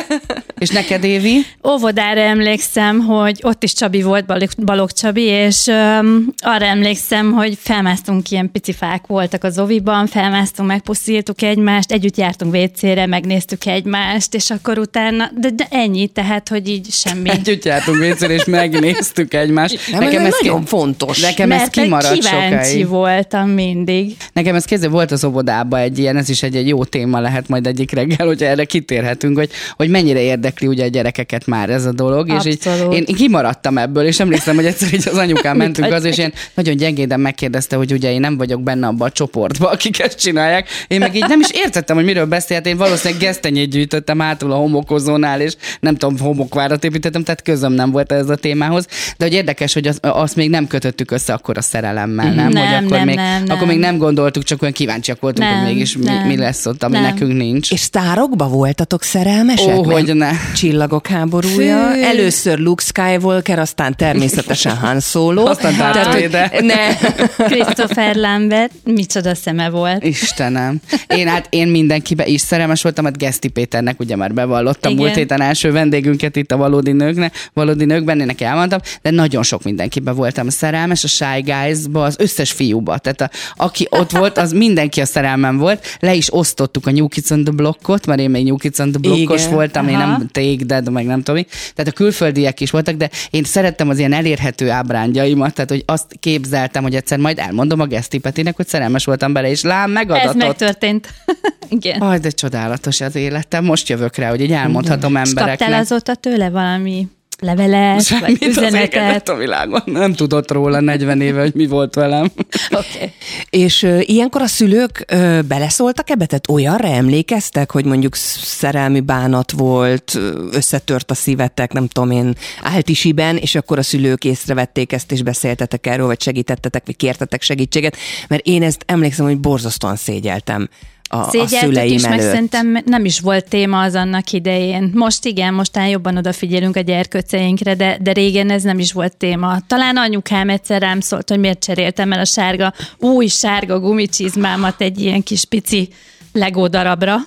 És 0.58 0.70
neked, 0.70 1.04
Évi? 1.04 1.46
Óvodára 1.68 2.20
emlékszem, 2.22 3.00
hogy 3.00 3.40
ott 3.42 3.64
is 3.64 3.74
Csabi 3.74 4.02
volt, 4.02 4.26
Balog, 4.66 4.92
Csabi, 4.92 5.22
és 5.22 5.66
um, 5.66 6.34
arra 6.38 6.66
emlékszem, 6.66 7.32
hogy 7.32 7.58
felmásztunk, 7.62 8.30
ilyen 8.30 8.52
pici 8.52 8.74
fák 8.74 9.08
voltak 9.08 9.44
az 9.44 9.60
oviban, 9.60 10.08
felmásztunk, 10.08 10.70
megpuszíltuk 10.70 11.42
egymást, 11.42 11.92
együtt 11.92 12.18
jártunk 12.18 12.56
WC-re, 12.56 13.06
megnéztük 13.06 13.66
egymást, 13.66 14.34
és 14.34 14.50
akkor 14.50 14.78
utána, 14.78 15.30
de, 15.40 15.50
de 15.50 15.68
ennyi, 15.70 16.08
tehát, 16.08 16.50
hogy 16.50 16.68
így 16.70 16.92
semmi. 16.92 17.30
Együtt 17.30 17.66
jártunk 17.66 17.98
vécére, 17.98 18.34
és 18.34 18.46
megnéztük 18.46 19.34
egymást. 19.34 19.92
Nem, 19.92 20.02
ez 20.02 20.36
nagyon 20.42 20.66
fontos. 20.66 21.20
Nekem 21.20 21.52
ez 21.52 21.60
Mert 21.60 21.76
hogy 21.76 21.84
kimaradt 21.84 22.20
kíváncsi 22.20 22.68
sokáig. 22.68 22.88
voltam 22.88 23.50
mindig. 23.50 24.16
Nekem 24.34 24.56
ez 24.56 24.66
kézzel 24.66 24.90
volt 24.90 25.12
az 25.12 25.24
óvodában 25.24 25.80
egy 25.80 26.00
ilyen, 26.00 26.18
ez 26.18 26.30
is 26.30 26.44
egy, 26.44 26.56
egy 26.56 26.68
jó 26.68 26.84
téma 26.84 27.20
lehet 27.20 27.48
majd 27.48 27.68
egyik 27.68 27.92
reggel, 27.92 28.28
hogy 28.28 28.44
erre 28.44 28.66
kitérhetünk, 28.66 29.38
hogy, 29.38 29.50
hogy 29.76 29.90
mennyire 29.90 30.20
érdekli 30.48 30.68
ugye 30.68 30.84
a 30.84 30.88
gyerekeket 30.88 31.46
már 31.46 31.70
ez 31.70 31.86
a 31.86 31.92
dolog. 31.92 32.32
És 32.34 32.46
így, 32.46 32.60
Abszolút. 32.66 32.94
én 32.94 33.16
kimaradtam 33.16 33.78
ebből, 33.78 34.06
és 34.06 34.20
emlékszem, 34.20 34.56
hogy 34.56 34.66
egyszer 34.66 34.94
így 34.94 35.08
az 35.08 35.18
anyukám 35.18 35.58
mentünk 35.64 35.94
az, 35.94 36.04
és 36.04 36.18
ilyen 36.18 36.34
nagyon 36.54 36.76
gyengéden 36.76 37.20
megkérdezte, 37.20 37.76
hogy 37.76 37.92
ugye 37.92 38.12
én 38.12 38.20
nem 38.20 38.38
vagyok 38.38 38.64
benne 38.64 38.88
abban 38.88 39.08
a 39.08 39.12
csoportban, 39.12 39.72
akik 39.76 40.00
ezt 40.00 40.20
csinálják. 40.20 40.68
Én 40.88 41.00
meg 41.00 41.16
így 41.16 41.28
nem 41.28 41.40
is 41.40 41.48
értettem, 41.52 41.96
hogy 41.96 42.06
miről 42.06 42.26
beszélt. 42.26 42.66
Én 42.66 42.78
valószínűleg 42.78 43.24
gesztenyét 43.24 43.70
gyűjtöttem 43.70 44.20
hátul 44.20 44.52
a 44.52 44.56
homokozónál, 44.56 45.42
és 45.42 45.56
nem 45.80 45.96
tudom, 45.96 46.20
homokvárat 46.20 46.84
építettem, 46.84 47.24
tehát 47.24 47.42
közöm 47.42 47.72
nem 47.72 47.92
volt 47.92 48.12
ez 48.12 48.30
a 48.30 48.36
témához. 48.36 48.88
De 49.18 49.26
hogy 49.26 49.34
érdekes, 49.34 49.74
hogy 49.74 49.88
az, 49.88 50.00
azt 50.02 50.36
még 50.36 50.50
nem 50.50 50.68
kötöttük 50.68 51.12
össze 51.12 51.34
akkor 51.34 51.58
a 51.58 51.62
szerelemmel, 51.62 52.34
nem? 52.34 52.50
Nem, 52.50 52.66
hogy 52.66 52.86
akkor, 52.86 52.98
nem, 52.98 53.06
még, 53.06 53.16
nem, 53.16 53.44
nem. 53.44 53.56
akkor 53.56 53.68
még 53.68 53.80
nem 53.80 53.98
gondoltuk, 53.98 54.44
csak 54.44 54.62
olyan 54.62 54.74
kíváncsiak 54.74 55.20
voltunk, 55.20 55.50
Nem, 55.50 55.58
hogy 55.58 55.74
mégis 55.74 55.98
mi, 55.98 56.04
nem. 56.04 56.28
mi 56.28 56.38
lesz 56.38 56.66
ott, 56.66 56.84
ami 56.84 56.94
Nem. 56.94 57.04
nekünk 57.04 57.34
nincs. 57.34 57.72
És 57.72 57.80
sztárokba 57.80 58.48
voltatok 58.48 59.04
szerelmesek? 59.04 59.78
Ó, 59.78 59.84
hogy 59.84 60.16
ne. 60.16 60.32
Csillagok 60.56 61.08
háborúja. 61.08 61.90
Fű. 61.92 62.02
Először 62.02 62.60
Luke 62.60 62.84
Skywalker, 62.84 63.60
aztán 63.60 63.96
természetesen 63.96 64.78
Han 64.84 65.00
Solo. 65.00 65.46
Aztán 65.46 65.78
Darth 65.78 66.22
Vader. 66.22 66.62
Ne. 66.62 66.96
Christopher 67.52 68.16
Lambert, 68.16 68.72
micsoda 68.84 69.36
szeme 69.36 69.70
volt. 69.70 70.04
Istenem. 70.04 70.78
Én 71.08 71.28
hát 71.28 71.48
én 71.50 71.68
mindenkibe 71.68 72.26
is 72.26 72.42
szerelmes 72.42 72.82
voltam, 72.82 73.06
hát 73.06 73.18
Geszti 73.18 73.48
Péternek 73.48 74.00
ugye 74.00 74.16
már 74.16 74.34
bevallottam 74.34 74.92
Igen. 74.92 75.04
múlt 75.04 75.16
héten 75.16 75.42
első 75.42 75.72
vendégünket 75.72 76.36
itt 76.36 76.52
a 76.52 76.58
valódi 76.58 76.92
nőknek, 76.92 77.50
valódi 77.54 77.86
nőkben, 77.86 78.20
én 78.20 78.26
neki 78.26 78.44
elmondtam, 78.44 78.80
de 79.02 79.10
nagyon 79.10 79.44
sok 79.44 79.64
mindenkibe 79.64 80.12
voltam 80.12 80.50
szerelmes, 80.50 81.04
a 81.04 81.08
Shy 81.08 81.42
Guys-ba, 81.42 82.04
az 82.04 82.16
összes 82.20 82.52
fiúba. 82.52 82.98
Tehát 82.98 83.22
a, 83.22 83.30
aki 83.64 83.88
ott 83.90 84.12
volt, 84.12 84.38
az 84.38 84.52
mindenki 84.52 85.02
a 85.02 85.06
szerelmem 85.06 85.58
volt. 85.58 85.98
Le 86.00 86.14
is 86.14 86.34
osztottuk 86.34 86.88
a 86.88 86.92
New 86.92 87.08
Kids 87.08 87.30
on 87.30 87.44
the 87.44 87.54
Blockot, 87.54 88.06
mert 88.06 88.20
én 88.20 88.30
még 88.30 88.44
New 88.44 88.58
Kids 88.58 88.80
on 88.80 88.92
the 88.92 89.00
Blockos 89.00 89.42
Igen. 89.42 89.54
voltam, 89.54 89.88
én 89.88 89.96
Aha. 89.96 90.06
nem 90.08 90.27
That, 90.68 90.90
meg 90.90 91.06
nem 91.06 91.22
tudom. 91.24 91.44
Tehát 91.76 91.92
a 91.92 91.96
külföldiek 91.96 92.60
is 92.60 92.72
voltak, 92.72 92.96
de 92.96 93.10
én 93.30 93.44
szerettem 93.44 93.90
az 93.90 93.98
ilyen 94.00 94.14
elérhető 94.14 94.70
ábrándjaimat, 94.70 95.54
tehát 95.54 95.70
hogy 95.70 95.84
azt 95.86 96.06
képzeltem, 96.20 96.84
hogy 96.84 96.96
egyszer 96.96 97.18
majd 97.18 97.40
elmondom 97.40 97.80
a 97.80 97.86
Geszti 97.86 98.18
Petinek, 98.18 98.56
hogy 98.56 98.68
szerelmes 98.68 99.06
voltam 99.06 99.34
bele, 99.34 99.50
és 99.50 99.62
lám 99.62 99.90
Ez 99.90 99.94
megadatott. 99.94 100.36
megtörtént. 100.36 101.08
Igen. 101.70 102.02
Aj, 102.02 102.18
de 102.18 102.30
csodálatos 102.30 103.02
az 103.02 103.16
életem. 103.16 103.64
Most 103.64 103.90
jövök 103.90 104.16
rá, 104.16 104.30
hogy 104.30 104.42
így 104.42 104.52
elmondhatom 104.52 105.16
És 105.16 105.30
embereknek. 105.30 105.58
kaptál 105.58 105.80
azóta 105.80 106.16
tőle 106.16 106.50
valami 106.50 107.08
levelet, 107.40 107.96
vagy 107.96 108.20
Semmit 108.20 108.42
az 108.44 108.48
üzenetet. 108.48 109.30
a 109.30 109.36
világon. 109.36 109.82
Nem 109.86 110.14
tudott 110.14 110.52
róla 110.52 110.80
40 110.80 111.22
éve, 111.22 111.42
hogy 111.42 111.54
mi 111.56 111.68
volt 111.68 111.96
velem. 111.96 112.32
Okay. 112.72 113.12
És 113.50 113.84
ö, 113.84 114.00
ilyenkor 114.02 114.42
a 114.42 114.48
szülők 114.48 115.06
ö, 115.08 115.40
beleszóltak 115.48 116.10
ebbe? 116.10 116.26
Tehát 116.26 116.50
olyanra 116.50 116.88
emlékeztek, 116.88 117.72
hogy 117.72 117.86
mondjuk 117.86 118.16
sz- 118.16 118.44
szerelmi 118.46 119.00
bánat 119.00 119.52
volt, 119.52 120.20
összetört 120.52 121.12
a 121.12 121.14
szívetek, 121.14 121.74
nem 121.74 121.88
tudom 121.88 122.12
én, 122.12 122.36
áltisiben, 122.64 123.38
és 123.38 123.56
akkor 123.56 123.78
a 123.78 123.84
szülők 123.84 124.24
észrevették 124.24 124.92
ezt, 124.94 125.12
és 125.12 125.24
beszéltetek 125.24 125.88
erről, 125.88 126.06
vagy 126.06 126.22
segítettetek, 126.22 126.86
vagy 126.86 126.96
kértetek 126.96 127.42
segítséget, 127.42 127.98
mert 128.28 128.46
én 128.46 128.64
ezt 128.64 128.84
emlékszem, 128.86 129.26
hogy 129.26 129.40
borzasztóan 129.40 129.96
szégyeltem 129.96 130.70
a, 131.10 131.18
a 131.18 131.30
Szégyeltük 131.30 131.60
szüleim 131.60 131.94
is, 131.94 132.04
meg 132.04 132.20
előtt. 132.20 132.32
szerintem 132.32 132.82
nem 132.86 133.06
is 133.06 133.20
volt 133.20 133.50
téma 133.50 133.82
az 133.82 133.96
annak 133.96 134.32
idején. 134.32 134.92
Most 134.94 135.26
igen, 135.26 135.54
mostán 135.54 135.88
jobban 135.88 136.18
odafigyelünk 136.18 136.76
a 136.76 136.80
gyerkőceinkre, 136.80 137.76
de, 137.76 137.98
de 138.02 138.12
régen 138.12 138.50
ez 138.50 138.64
nem 138.64 138.80
is 138.80 138.94
volt 138.94 139.18
téma. 139.18 139.58
Talán 139.68 139.98
anyukám 139.98 140.50
egyszer 140.50 140.82
rám 140.82 141.00
szólt, 141.00 141.30
hogy 141.30 141.40
miért 141.40 141.64
cseréltem 141.64 142.12
el 142.12 142.20
a 142.20 142.26
sárga, 142.26 142.74
új 142.98 143.28
sárga 143.28 143.80
gumicsizmámat 143.80 144.82
egy 144.82 145.00
ilyen 145.00 145.24
kis 145.24 145.46
pici 145.46 145.90
Lego 146.32 146.68
darabra. 146.68 147.18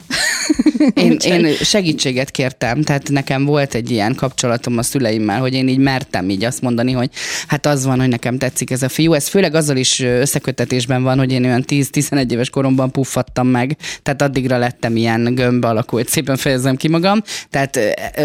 Én, 0.94 1.16
én 1.24 1.54
segítséget 1.54 2.30
kértem, 2.30 2.82
tehát 2.82 3.08
nekem 3.08 3.44
volt 3.44 3.74
egy 3.74 3.90
ilyen 3.90 4.14
kapcsolatom 4.14 4.78
a 4.78 4.82
szüleimmel, 4.82 5.40
hogy 5.40 5.54
én 5.54 5.68
így 5.68 5.78
mertem 5.78 6.30
így 6.30 6.44
azt 6.44 6.60
mondani, 6.60 6.92
hogy 6.92 7.10
hát 7.46 7.66
az 7.66 7.84
van, 7.84 7.98
hogy 8.00 8.08
nekem 8.08 8.38
tetszik 8.38 8.70
ez 8.70 8.82
a 8.82 8.88
fiú. 8.88 9.12
Ez 9.12 9.28
főleg 9.28 9.54
azzal 9.54 9.76
is 9.76 10.00
összekötetésben 10.00 11.02
van, 11.02 11.18
hogy 11.18 11.32
én 11.32 11.44
olyan 11.44 11.64
10-11 11.68 12.30
éves 12.30 12.50
koromban 12.50 12.90
puffattam 12.90 13.46
meg, 13.46 13.76
tehát 14.02 14.22
addigra 14.22 14.58
lettem 14.58 14.96
ilyen 14.96 15.34
gömb 15.34 15.64
alakú, 15.64 15.96
hogy 15.96 16.08
szépen 16.08 16.36
fejezem 16.36 16.76
ki 16.76 16.88
magam. 16.88 17.22
Tehát, 17.50 17.78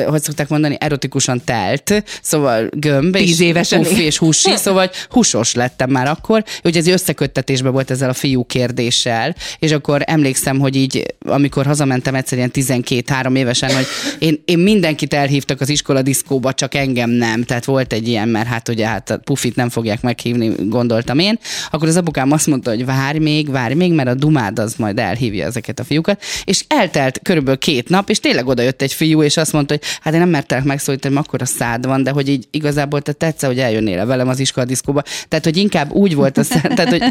hogy 0.07 0.21
szokták 0.21 0.49
mondani, 0.49 0.77
erotikusan 0.79 1.41
telt, 1.43 2.03
szóval 2.21 2.69
gömb, 2.71 3.15
Tíz 3.15 3.29
és 3.29 3.47
évesen. 3.47 3.81
puff 3.81 3.97
és 3.97 4.17
húsi, 4.17 4.55
szóval 4.65 4.89
húsos 5.09 5.53
lettem 5.53 5.89
már 5.89 6.07
akkor, 6.07 6.43
hogy 6.61 6.77
ez 6.77 6.87
összeköttetésben 6.87 7.71
volt 7.71 7.91
ezzel 7.91 8.09
a 8.09 8.13
fiú 8.13 8.43
kérdéssel, 8.43 9.35
és 9.59 9.71
akkor 9.71 10.01
emlékszem, 10.05 10.59
hogy 10.65 10.75
így, 10.75 11.15
amikor 11.25 11.65
hazamentem 11.65 12.15
egyszer 12.15 12.37
ilyen 12.37 12.51
12-3 12.53 13.37
évesen, 13.37 13.75
hogy 13.75 13.85
én, 14.19 14.41
én 14.45 14.59
mindenkit 14.59 15.13
elhívtak 15.13 15.61
az 15.61 15.69
iskola 15.69 16.01
diszkóba, 16.01 16.53
csak 16.53 16.73
engem 16.73 17.09
nem. 17.09 17.43
Tehát 17.43 17.65
volt 17.65 17.93
egy 17.93 18.07
ilyen, 18.07 18.27
mert 18.27 18.47
hát 18.47 18.69
ugye 18.69 18.87
hát 18.87 19.09
a 19.09 19.17
pufit 19.17 19.55
nem 19.55 19.69
fogják 19.69 20.01
meghívni, 20.01 20.51
gondoltam 20.59 21.19
én. 21.19 21.39
Akkor 21.71 21.87
az 21.87 21.95
apukám 21.95 22.31
azt 22.31 22.47
mondta, 22.47 22.69
hogy 22.69 22.85
várj 22.85 23.17
még, 23.17 23.51
várj 23.51 23.73
még, 23.73 23.93
mert 23.93 24.09
a 24.09 24.13
dumád 24.13 24.59
az 24.59 24.75
majd 24.77 24.99
elhívja 24.99 25.45
ezeket 25.45 25.79
a 25.79 25.83
fiúkat. 25.83 26.21
És 26.43 26.63
eltelt 26.67 27.19
körülbelül 27.23 27.59
két 27.59 27.89
nap, 27.89 28.09
és 28.09 28.19
tényleg 28.19 28.47
oda 28.47 28.61
jött 28.61 28.81
egy 28.81 28.93
fiú, 28.93 29.23
és 29.23 29.37
azt 29.37 29.53
mondta, 29.53 29.73
hogy 29.73 29.83
hát 30.01 30.13
én 30.13 30.19
nem 30.19 30.29
mertelek 30.29 30.63
megszólítani, 30.63 31.13
mert 31.13 31.27
akkor 31.27 31.41
a 31.41 31.45
szád 31.45 31.85
van, 31.85 32.03
de 32.03 32.11
hogy 32.11 32.29
így 32.29 32.47
igazából 32.51 33.01
te 33.01 33.11
tetsze, 33.11 33.47
hogy 33.47 33.59
eljönnél 33.59 34.05
velem 34.05 34.27
az 34.27 34.39
iskola 34.39 34.65
diszkóba. 34.65 35.03
Tehát, 35.27 35.45
hogy 35.45 35.57
inkább 35.57 35.91
úgy 35.91 36.15
volt 36.15 36.37
a 36.37 36.43
szád, 36.43 36.73
tehát, 36.75 36.89
hogy 36.89 37.03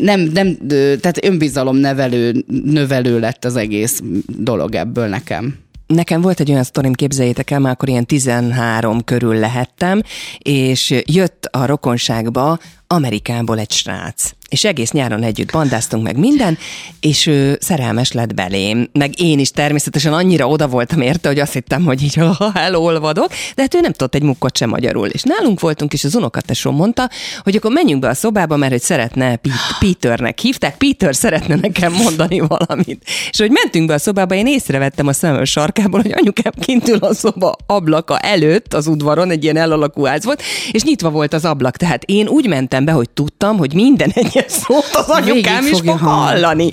nem, 0.00 0.20
nem, 0.20 0.56
tehát 1.00 1.24
önbizalom 1.24 1.76
nevelő, 1.76 2.44
növelő 2.64 2.94
lett 3.02 3.44
az 3.44 3.56
egész 3.56 4.00
dolog 4.26 4.74
ebből 4.74 5.06
nekem. 5.06 5.58
Nekem 5.86 6.20
volt 6.20 6.40
egy 6.40 6.50
olyan 6.50 6.64
sztorim, 6.64 6.92
képzeljétek 6.92 7.50
el, 7.50 7.58
már 7.58 7.72
akkor 7.72 7.88
ilyen 7.88 8.06
13 8.06 9.04
körül 9.04 9.34
lehettem, 9.34 10.02
és 10.38 11.02
jött 11.04 11.44
a 11.44 11.66
rokonságba 11.66 12.58
Amerikából 12.86 13.58
egy 13.58 13.70
srác. 13.70 14.30
És 14.48 14.64
egész 14.64 14.90
nyáron 14.90 15.22
együtt 15.22 15.52
bandáztunk 15.52 16.02
meg 16.02 16.16
minden, 16.16 16.58
és 17.00 17.26
ő 17.26 17.58
szerelmes 17.60 18.12
lett 18.12 18.34
belém. 18.34 18.88
Meg 18.92 19.20
én 19.20 19.38
is 19.38 19.50
természetesen 19.50 20.12
annyira 20.12 20.48
oda 20.48 20.68
voltam 20.68 21.00
érte, 21.00 21.28
hogy 21.28 21.38
azt 21.38 21.52
hittem, 21.52 21.84
hogy 21.84 22.02
így 22.02 22.20
elolvadok, 22.54 23.28
de 23.28 23.62
hát 23.62 23.74
ő 23.74 23.80
nem 23.80 23.92
tudott 23.92 24.14
egy 24.14 24.22
mukkot 24.22 24.56
sem 24.56 24.68
magyarul. 24.68 25.08
És 25.08 25.22
nálunk 25.22 25.60
voltunk, 25.60 25.92
és 25.92 26.04
az 26.04 26.14
unokatesóm 26.14 26.74
mondta, 26.74 27.10
hogy 27.42 27.56
akkor 27.56 27.72
menjünk 27.72 28.00
be 28.00 28.08
a 28.08 28.14
szobába, 28.14 28.56
mert 28.56 28.72
hogy 28.72 28.80
szeretne 28.82 29.36
Pete- 29.36 29.78
Peternek 29.80 30.38
hívták, 30.38 30.76
Peter 30.76 31.14
szeretne 31.14 31.54
nekem 31.54 31.92
mondani 31.92 32.40
valamit. 32.48 33.04
És 33.30 33.38
hogy 33.38 33.50
mentünk 33.50 33.86
be 33.86 33.94
a 33.94 33.98
szobába, 33.98 34.34
én 34.34 34.46
észrevettem 34.46 35.06
a 35.06 35.12
szemem 35.12 35.44
sarkából, 35.44 36.00
hogy 36.00 36.12
anyukám 36.16 36.52
kint 36.60 36.88
ül 36.88 36.98
a 36.98 37.14
szoba 37.14 37.56
ablaka 37.66 38.18
előtt 38.18 38.74
az 38.74 38.86
udvaron, 38.86 39.30
egy 39.30 39.44
ilyen 39.44 39.56
elalakú 39.56 40.04
ház 40.04 40.24
volt, 40.24 40.42
és 40.70 40.82
nyitva 40.82 41.10
volt 41.10 41.34
az 41.34 41.44
ablak. 41.44 41.76
Tehát 41.76 42.04
én 42.04 42.28
úgy 42.28 42.46
mentem 42.48 42.84
be, 42.84 42.92
hogy 42.92 43.10
tudtam, 43.10 43.56
hogy 43.56 43.74
minden 43.74 44.12
egyes 44.36 44.52
szót 44.52 44.90
az 44.92 45.08
anyukám 45.08 45.62
Végig 45.64 45.78
is 45.78 45.90
fog 45.90 45.98
hallani. 45.98 46.40
hallani. 46.40 46.72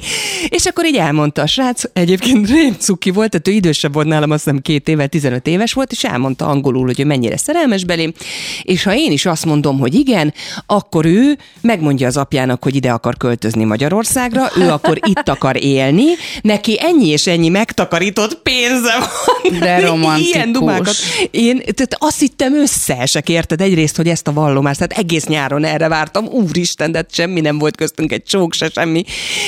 És 0.49 0.65
akkor 0.65 0.85
így 0.85 0.95
elmondta 0.95 1.41
a 1.41 1.47
srác, 1.47 1.83
egyébként 1.93 2.49
rém 2.49 2.75
cuki 2.79 3.09
volt, 3.09 3.29
tehát 3.29 3.47
ő 3.47 3.51
idősebb 3.51 3.93
volt 3.93 4.07
nálam, 4.07 4.31
azt 4.31 4.43
hiszem 4.43 4.59
két 4.59 4.87
évvel, 4.87 5.07
15 5.07 5.47
éves 5.47 5.73
volt, 5.73 5.91
és 5.91 6.03
elmondta 6.03 6.45
angolul, 6.47 6.85
hogy 6.85 6.99
ő 6.99 7.05
mennyire 7.05 7.37
szerelmes 7.37 7.85
belém, 7.85 8.13
és 8.61 8.83
ha 8.83 8.95
én 8.95 9.11
is 9.11 9.25
azt 9.25 9.45
mondom, 9.45 9.79
hogy 9.79 9.93
igen, 9.93 10.33
akkor 10.65 11.05
ő 11.05 11.37
megmondja 11.61 12.07
az 12.07 12.17
apjának, 12.17 12.63
hogy 12.63 12.75
ide 12.75 12.91
akar 12.91 13.17
költözni 13.17 13.63
Magyarországra, 13.63 14.49
ő 14.57 14.69
akkor 14.69 14.99
itt 15.05 15.29
akar 15.29 15.63
élni, 15.63 16.03
neki 16.41 16.77
ennyi 16.81 17.07
és 17.07 17.27
ennyi 17.27 17.49
megtakarított 17.49 18.35
pénze 18.41 18.97
van. 18.99 19.59
De 19.59 19.79
romantikus. 19.79 20.33
Ilyen 20.33 20.51
dumákat. 20.51 20.95
Én 21.31 21.57
tehát 21.57 21.95
azt 21.97 22.19
hittem 22.19 22.55
összeesek, 22.55 23.29
érted? 23.29 23.61
Egyrészt, 23.61 23.95
hogy 23.95 24.07
ezt 24.07 24.27
a 24.27 24.33
vallomást, 24.33 24.79
tehát 24.79 25.03
egész 25.03 25.25
nyáron 25.25 25.63
erre 25.65 25.87
vártam, 25.87 26.25
úristen, 26.25 26.91
de 26.91 26.97
hát 26.97 27.13
semmi 27.13 27.41
nem 27.41 27.52
volt 27.57 27.75
köztünk, 27.75 28.11
egy 28.11 28.23
csók 28.23 28.53
se 28.53 28.69
semmi. 28.69 29.03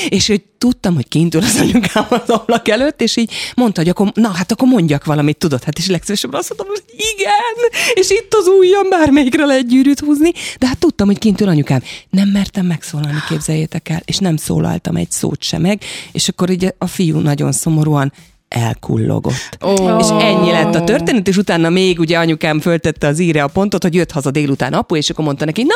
És 0.09 0.27
hogy 0.27 0.43
tudtam, 0.57 0.95
hogy 0.95 1.07
kint 1.07 1.35
ül 1.35 1.41
az 1.41 1.57
anyukám 1.59 2.05
az 2.09 2.29
ablak 2.29 2.67
előtt, 2.67 3.01
és 3.01 3.17
így 3.17 3.31
mondta, 3.55 3.81
hogy 3.81 3.89
akkor, 3.89 4.11
na 4.13 4.29
hát 4.29 4.51
akkor 4.51 4.67
mondjak 4.67 5.05
valamit, 5.05 5.37
tudod? 5.37 5.63
Hát 5.63 5.77
és 5.77 5.87
legszívesebben 5.87 6.39
azt 6.39 6.53
mondtam, 6.57 6.69
hogy 6.69 6.95
igen, 7.13 7.81
és 7.93 8.09
itt 8.09 8.33
az 8.33 8.47
ujjam, 8.47 8.89
bármelyikre 8.89 9.45
lehet 9.45 9.67
gyűrűt 9.67 9.99
húzni, 9.99 10.31
de 10.59 10.67
hát 10.67 10.77
tudtam, 10.77 11.07
hogy 11.07 11.17
kint 11.17 11.41
ül 11.41 11.47
anyukám. 11.47 11.81
Nem 12.09 12.29
mertem 12.29 12.65
megszólalni, 12.65 13.19
képzeljétek 13.29 13.89
el, 13.89 14.01
és 14.05 14.17
nem 14.17 14.37
szólaltam 14.37 14.95
egy 14.95 15.11
szót 15.11 15.43
sem 15.43 15.61
meg, 15.61 15.81
és 16.11 16.27
akkor 16.27 16.49
így 16.49 16.73
a 16.77 16.87
fiú 16.87 17.19
nagyon 17.19 17.51
szomorúan 17.51 18.13
elkullogott. 18.49 19.57
Ó. 19.65 19.97
És 19.99 20.07
ennyi 20.09 20.51
lett 20.51 20.75
a 20.75 20.83
történet, 20.83 21.27
és 21.27 21.37
utána 21.37 21.69
még 21.69 21.99
ugye 21.99 22.17
anyukám 22.17 22.59
föltette 22.59 23.07
az 23.07 23.19
íre 23.19 23.43
a 23.43 23.47
pontot, 23.47 23.83
hogy 23.83 23.93
jött 23.95 24.11
haza 24.11 24.31
délután 24.31 24.73
apu, 24.73 24.95
és 24.95 25.09
akkor 25.09 25.25
mondta 25.25 25.45
neki, 25.45 25.63
na, 25.63 25.73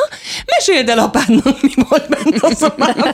meséld 0.58 0.90
el 0.90 1.00
apádnak, 1.00 1.62
mi 1.62 1.72
volt 1.90 2.10
benne 2.10 2.38
a 2.40 2.56
szobában. 2.56 3.14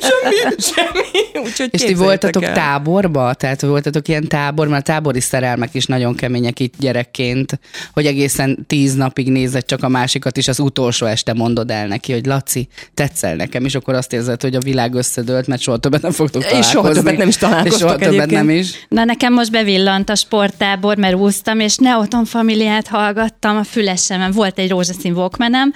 semmi, 0.00 0.54
semmi. 0.58 1.44
Úgyhogy 1.46 1.68
És 1.70 1.80
ti 1.82 1.94
voltatok 1.94 2.42
el. 2.44 2.54
táborba? 2.54 3.34
Tehát 3.34 3.60
voltatok 3.60 4.08
ilyen 4.08 4.28
tábor, 4.28 4.68
mert 4.68 4.88
a 4.88 4.92
tábori 4.92 5.20
szerelmek 5.20 5.74
is 5.74 5.86
nagyon 5.86 6.14
kemények 6.14 6.60
itt 6.60 6.74
gyerekként, 6.78 7.60
hogy 7.92 8.06
egészen 8.06 8.64
tíz 8.66 8.94
napig 8.94 9.30
nézed 9.30 9.64
csak 9.64 9.82
a 9.82 9.88
másikat, 9.88 10.36
és 10.36 10.48
az 10.48 10.58
utolsó 10.58 11.06
este 11.06 11.32
mondod 11.32 11.70
el 11.70 11.86
neki, 11.86 12.12
hogy 12.12 12.26
Laci, 12.26 12.68
tetszel 12.94 13.34
nekem, 13.36 13.64
és 13.64 13.74
akkor 13.74 13.94
azt 13.94 14.12
érzed, 14.12 14.42
hogy 14.42 14.54
a 14.54 14.60
világ 14.60 14.94
összedőlt, 14.94 15.46
mert 15.46 15.60
soha 15.60 15.76
többet 15.76 16.02
nem 16.02 16.10
fogtok 16.12 16.42
És 16.42 16.48
találkozni. 16.48 16.72
soha 16.80 16.92
többet 16.92 17.16
nem 17.16 17.28
is 17.28 17.36
találkoztok 17.36 17.72
És 17.74 17.80
soha 17.80 17.92
többet 17.96 18.08
egyébként. 18.08 18.30
nem 18.46 18.50
is. 18.50 18.85
Na 18.88 19.04
nekem 19.04 19.32
most 19.32 19.50
bevillant 19.50 20.10
a 20.10 20.14
sporttábor, 20.14 20.96
mert 20.96 21.14
úsztam, 21.14 21.60
és 21.60 21.76
Neoton 21.76 22.24
familiát 22.24 22.86
hallgattam 22.86 23.56
a 23.56 23.64
fülesemen. 23.64 24.32
Volt 24.32 24.58
egy 24.58 24.70
rózsaszín 24.70 25.14
walkmanem, 25.14 25.72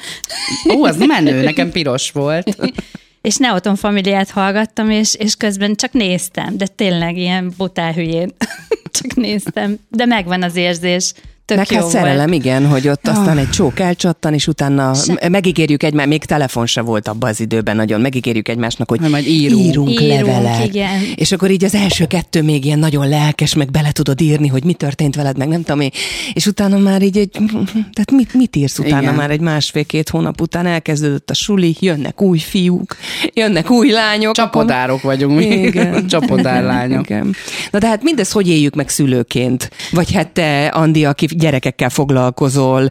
Ó, 0.75 0.85
az 0.85 0.97
menő, 0.97 1.43
nekem 1.43 1.71
piros 1.71 2.11
volt. 2.11 2.57
és 3.23 3.37
Neoton 3.37 3.77
familiát 3.77 4.31
hallgattam, 4.31 4.91
és, 4.91 5.15
és 5.15 5.35
közben 5.35 5.75
csak 5.75 5.93
néztem, 5.93 6.57
de 6.57 6.67
tényleg 6.67 7.17
ilyen 7.17 7.53
butál 7.57 7.93
hülyén. 7.93 8.33
csak 9.01 9.15
néztem, 9.15 9.79
de 9.89 10.05
megvan 10.05 10.43
az 10.43 10.57
érzés. 10.57 11.13
Tök 11.51 11.59
Meg 11.59 11.71
jó 11.71 11.79
hát 11.79 11.89
szerelem, 11.89 12.27
volt. 12.31 12.45
igen, 12.45 12.67
hogy 12.67 12.89
ott 12.89 13.09
aztán 13.09 13.39
egy 13.39 13.51
csók 13.51 13.81
elcsattan, 13.81 14.35
és 14.35 14.47
utána 14.47 14.95
Se- 14.95 15.29
megígérjük 15.29 15.83
egymás, 15.83 16.07
még 16.07 16.25
telefon 16.25 16.67
se 16.67 16.81
volt 16.81 17.09
abban 17.09 17.31
az 17.31 17.41
időben 17.41 17.77
nagyon, 17.77 18.01
megígérjük 18.01 18.49
egymásnak, 18.49 18.89
hogy 18.89 18.99
Hogy 19.01 19.11
majd 19.11 19.27
írunk. 19.27 19.65
írunk, 19.67 20.01
Írunk, 20.01 20.27
levelet. 20.27 20.65
igen. 20.65 21.01
És 21.15 21.33
akkor 21.33 21.51
így 21.51 21.65
az 21.65 21.75
első 21.75 22.07
kettő 22.07 22.43
még 22.43 22.65
ilyen 22.65 22.79
nagyon 22.79 23.09
lelkes, 23.09 23.55
meg 23.55 23.71
bele 23.71 23.93
tudod 23.93 24.21
írni, 24.21 24.49
hogy 24.49 24.65
mi 24.65 24.73
történt 24.73 25.15
veled, 25.17 25.39
meg 25.39 25.49
nem 25.49 25.63
tudom 25.63 25.81
én. 25.81 25.91
És 26.33 26.47
utána 26.47 26.79
már 26.79 27.03
így 27.03 27.19
egy, 27.19 27.31
tehát 27.73 28.11
mit, 28.13 28.35
mit 28.35 28.57
írsz 28.57 28.79
utána 28.79 29.01
Igen. 29.03 29.15
már 29.15 29.31
egy 29.31 29.41
másfél-két 29.41 30.09
hónap 30.09 30.41
után 30.41 30.67
elkezdődött 30.67 31.31
a 31.31 31.35
suli, 31.35 31.77
jönnek 31.81 32.23
új 32.23 32.39
fiúk, 32.39 32.97
jönnek 33.35 33.71
új 33.71 33.91
lányok. 33.91 34.35
Csapodárok 34.35 35.03
vagyunk 35.03 35.39
mi. 35.39 35.45
Igen. 35.47 36.07
Csapodárlányok. 36.09 37.05
Igen. 37.11 37.35
Na 37.71 37.79
de 37.79 37.87
hát 37.87 38.03
mindez 38.03 38.33
hogy 38.33 38.49
éljük 38.49 38.75
meg 38.75 38.89
szülőként? 38.89 39.71
Vagy 39.91 40.13
hát 40.13 40.29
te, 40.29 40.67
Andi, 40.67 41.05
aki 41.05 41.27
gyerekekkel 41.41 41.91
foglalkozol, 41.91 42.89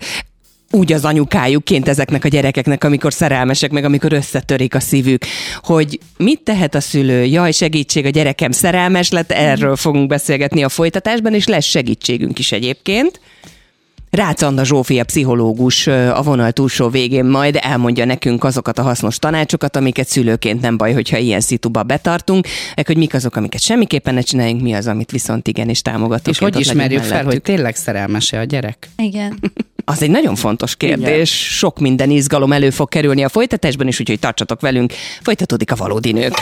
úgy 0.72 0.94
az 0.94 1.06
anyukájukként 1.06 1.88
ezeknek 1.88 2.26
a 2.26 2.28
gyerekeknek, 2.28 2.84
amikor 2.84 3.14
szerelmesek, 3.14 3.72
meg 3.72 3.84
amikor 3.84 4.14
összetörik 4.14 4.76
a 4.76 4.80
szívük, 4.80 5.26
hogy 5.62 6.00
mit 6.18 6.42
tehet 6.42 6.76
a 6.76 6.80
szülő? 6.80 7.24
Jaj, 7.24 7.52
segítség, 7.52 8.06
a 8.06 8.10
gyerekem 8.10 8.52
szerelmes 8.52 9.10
lett, 9.10 9.32
erről 9.32 9.76
fogunk 9.76 10.08
beszélgetni 10.08 10.64
a 10.64 10.70
folytatásban, 10.70 11.34
és 11.34 11.48
lesz 11.48 11.66
segítségünk 11.66 12.40
is 12.40 12.52
egyébként. 12.52 13.20
Rácz 14.10 14.44
Anna 14.44 14.64
Zsófia 14.64 15.04
pszichológus 15.04 15.88
a 15.88 16.22
vonal 16.22 16.52
túlsó 16.52 16.90
végén 16.90 17.26
majd 17.26 17.58
elmondja 17.62 18.06
nekünk 18.06 18.44
azokat 18.44 18.80
a 18.80 18.82
hasznos 18.82 19.20
tanácsokat, 19.20 19.76
amiket 19.76 20.08
szülőként 20.08 20.62
nem 20.62 20.78
baj, 20.78 20.94
hogyha 20.94 21.18
ilyen 21.18 21.40
szituba 21.40 21.84
betartunk, 21.84 22.48
meg 22.76 22.88
hogy 22.88 22.98
mik 22.98 23.14
azok, 23.14 23.36
amiket 23.36 23.62
semmiképpen 23.62 24.14
ne 24.14 24.22
csináljunk, 24.22 24.62
mi 24.62 24.74
az, 24.74 24.88
amit 24.88 25.12
viszont 25.12 25.48
igen, 25.48 25.70
és 25.70 25.82
támogatunk. 25.82 26.36
És 26.36 26.38
hogy 26.38 26.60
ismerjük 26.60 27.04
fel, 27.04 27.24
hogy 27.24 27.42
tényleg 27.42 27.76
szerelmese 27.76 28.40
a 28.40 28.44
gyerek? 28.44 28.90
Igen. 28.98 29.40
Az 29.86 30.02
egy 30.02 30.10
nagyon 30.10 30.36
fontos 30.36 30.76
kérdés. 30.76 31.56
Sok 31.58 31.80
minden 31.80 32.10
izgalom 32.10 32.52
elő 32.52 32.70
fog 32.70 32.90
kerülni 32.90 33.24
a 33.24 33.30
folytatásban 33.30 33.88
is, 33.88 34.00
úgyhogy 34.00 34.20
tartsatok 34.20 34.62
velünk. 34.62 34.94
Folytatódik 35.22 35.72
a 35.72 35.76
valódi 35.76 36.12
nők. 36.12 36.34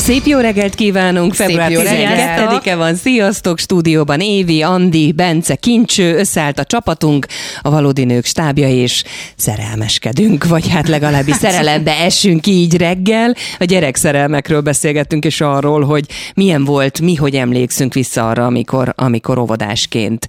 Szép 0.00 0.26
jó 0.26 0.38
reggelt 0.38 0.74
kívánunk, 0.74 1.34
február 1.34 1.70
jó 1.70 1.80
reggelt. 1.80 2.62
12-e 2.62 2.76
van, 2.76 2.94
sziasztok, 2.94 3.58
stúdióban 3.58 4.20
Évi, 4.20 4.62
Andi, 4.62 5.12
Bence, 5.12 5.54
Kincső, 5.54 6.16
összeállt 6.16 6.58
a 6.58 6.64
csapatunk, 6.64 7.26
a 7.62 7.70
valódi 7.70 8.04
nők 8.04 8.24
stábja, 8.24 8.68
és 8.68 9.04
szerelmeskedünk, 9.36 10.46
vagy 10.46 10.68
hát 10.68 10.88
legalábbis 10.88 11.34
szerelembe 11.34 11.92
essünk 11.92 12.46
így 12.46 12.76
reggel. 12.76 13.34
A 13.58 13.64
gyerekszerelmekről 13.64 14.60
beszélgettünk, 14.60 15.24
és 15.24 15.40
arról, 15.40 15.84
hogy 15.84 16.06
milyen 16.34 16.64
volt, 16.64 17.00
mi 17.00 17.14
hogy 17.14 17.34
emlékszünk 17.34 17.94
vissza 17.94 18.28
arra, 18.28 18.46
amikor, 18.46 18.92
amikor 18.96 19.38
óvodásként, 19.38 20.28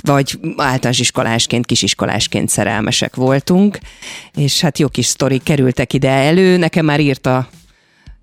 vagy 0.00 0.38
általános 0.56 0.98
iskolásként, 0.98 1.66
kisiskolásként 1.66 2.48
szerelmesek 2.48 3.14
voltunk, 3.14 3.78
és 4.34 4.60
hát 4.60 4.78
jó 4.78 4.88
kis 4.88 5.06
sztorik 5.06 5.42
kerültek 5.42 5.92
ide 5.92 6.10
elő, 6.10 6.56
nekem 6.56 6.84
már 6.84 7.00
írta 7.00 7.48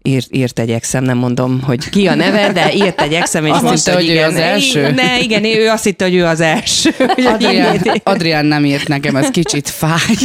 írt, 0.01 0.27
írt 0.31 0.59
egy 0.59 0.71
exem, 0.71 1.03
nem 1.03 1.17
mondom, 1.17 1.61
hogy 1.61 1.89
ki 1.89 2.07
a 2.07 2.15
neve, 2.15 2.51
de 2.51 2.73
írt 2.73 3.01
egy 3.01 3.13
exem, 3.13 3.45
és 3.45 3.51
Azt 3.51 3.61
mondta, 3.61 3.91
hitte, 3.91 3.93
hogy 3.93 4.03
hogy 4.03 4.09
ő 4.09 4.13
igen, 4.13 4.29
az 4.29 4.35
első? 4.35 4.91
Ne, 4.91 5.19
igen, 5.19 5.43
ő 5.43 5.67
azt 5.69 5.83
hitte, 5.83 6.03
hogy 6.03 6.15
ő 6.15 6.25
az 6.25 6.39
első. 6.39 6.89
Adrián, 7.33 7.81
Adrián 8.03 8.45
nem 8.45 8.65
írt 8.65 8.87
nekem, 8.87 9.15
ez 9.15 9.29
kicsit 9.29 9.69
fáj. 9.69 10.15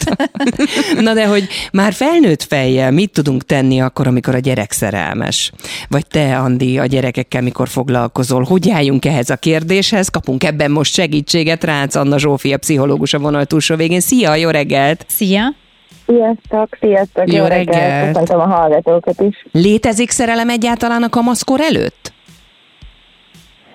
Na 1.00 1.14
de 1.14 1.26
hogy 1.26 1.48
már 1.72 1.92
felnőtt 1.92 2.42
fejjel 2.42 2.90
mit 2.90 3.10
tudunk 3.10 3.44
tenni 3.44 3.80
akkor, 3.80 4.06
amikor 4.06 4.34
a 4.34 4.38
gyerek 4.38 4.72
szerelmes? 4.72 5.52
Vagy 5.88 6.06
te, 6.06 6.38
Andi, 6.38 6.78
a 6.78 6.86
gyerekekkel 6.86 7.42
mikor 7.42 7.68
foglalkozol? 7.68 8.42
Hogy 8.42 8.70
álljunk 8.70 9.04
ehhez 9.04 9.30
a 9.30 9.36
kérdéshez? 9.36 10.08
Kapunk 10.08 10.44
ebben 10.44 10.70
most 10.70 10.92
segítséget. 10.92 11.64
Rácz 11.64 11.96
Anna 11.96 12.18
Zsófia, 12.18 12.58
pszichológus 12.58 13.14
a 13.14 13.18
vonal 13.18 13.44
túlsó 13.44 13.76
végén. 13.76 14.00
Szia, 14.00 14.34
jó 14.34 14.48
reggelt! 14.50 15.04
Szia! 15.08 15.54
Sziasztok, 16.10 16.76
sziasztok, 16.80 17.32
Jó 17.32 17.36
jó, 17.36 17.44
reggelt. 17.44 17.66
reggelt, 17.66 18.06
köszöntöm 18.06 18.40
a 18.40 18.46
hallgatókat 18.46 19.20
is. 19.20 19.46
Létezik 19.52 20.10
szerelem 20.10 20.48
egyáltalán 20.48 21.02
a 21.02 21.08
kamaszkor 21.08 21.60
előtt? 21.60 22.12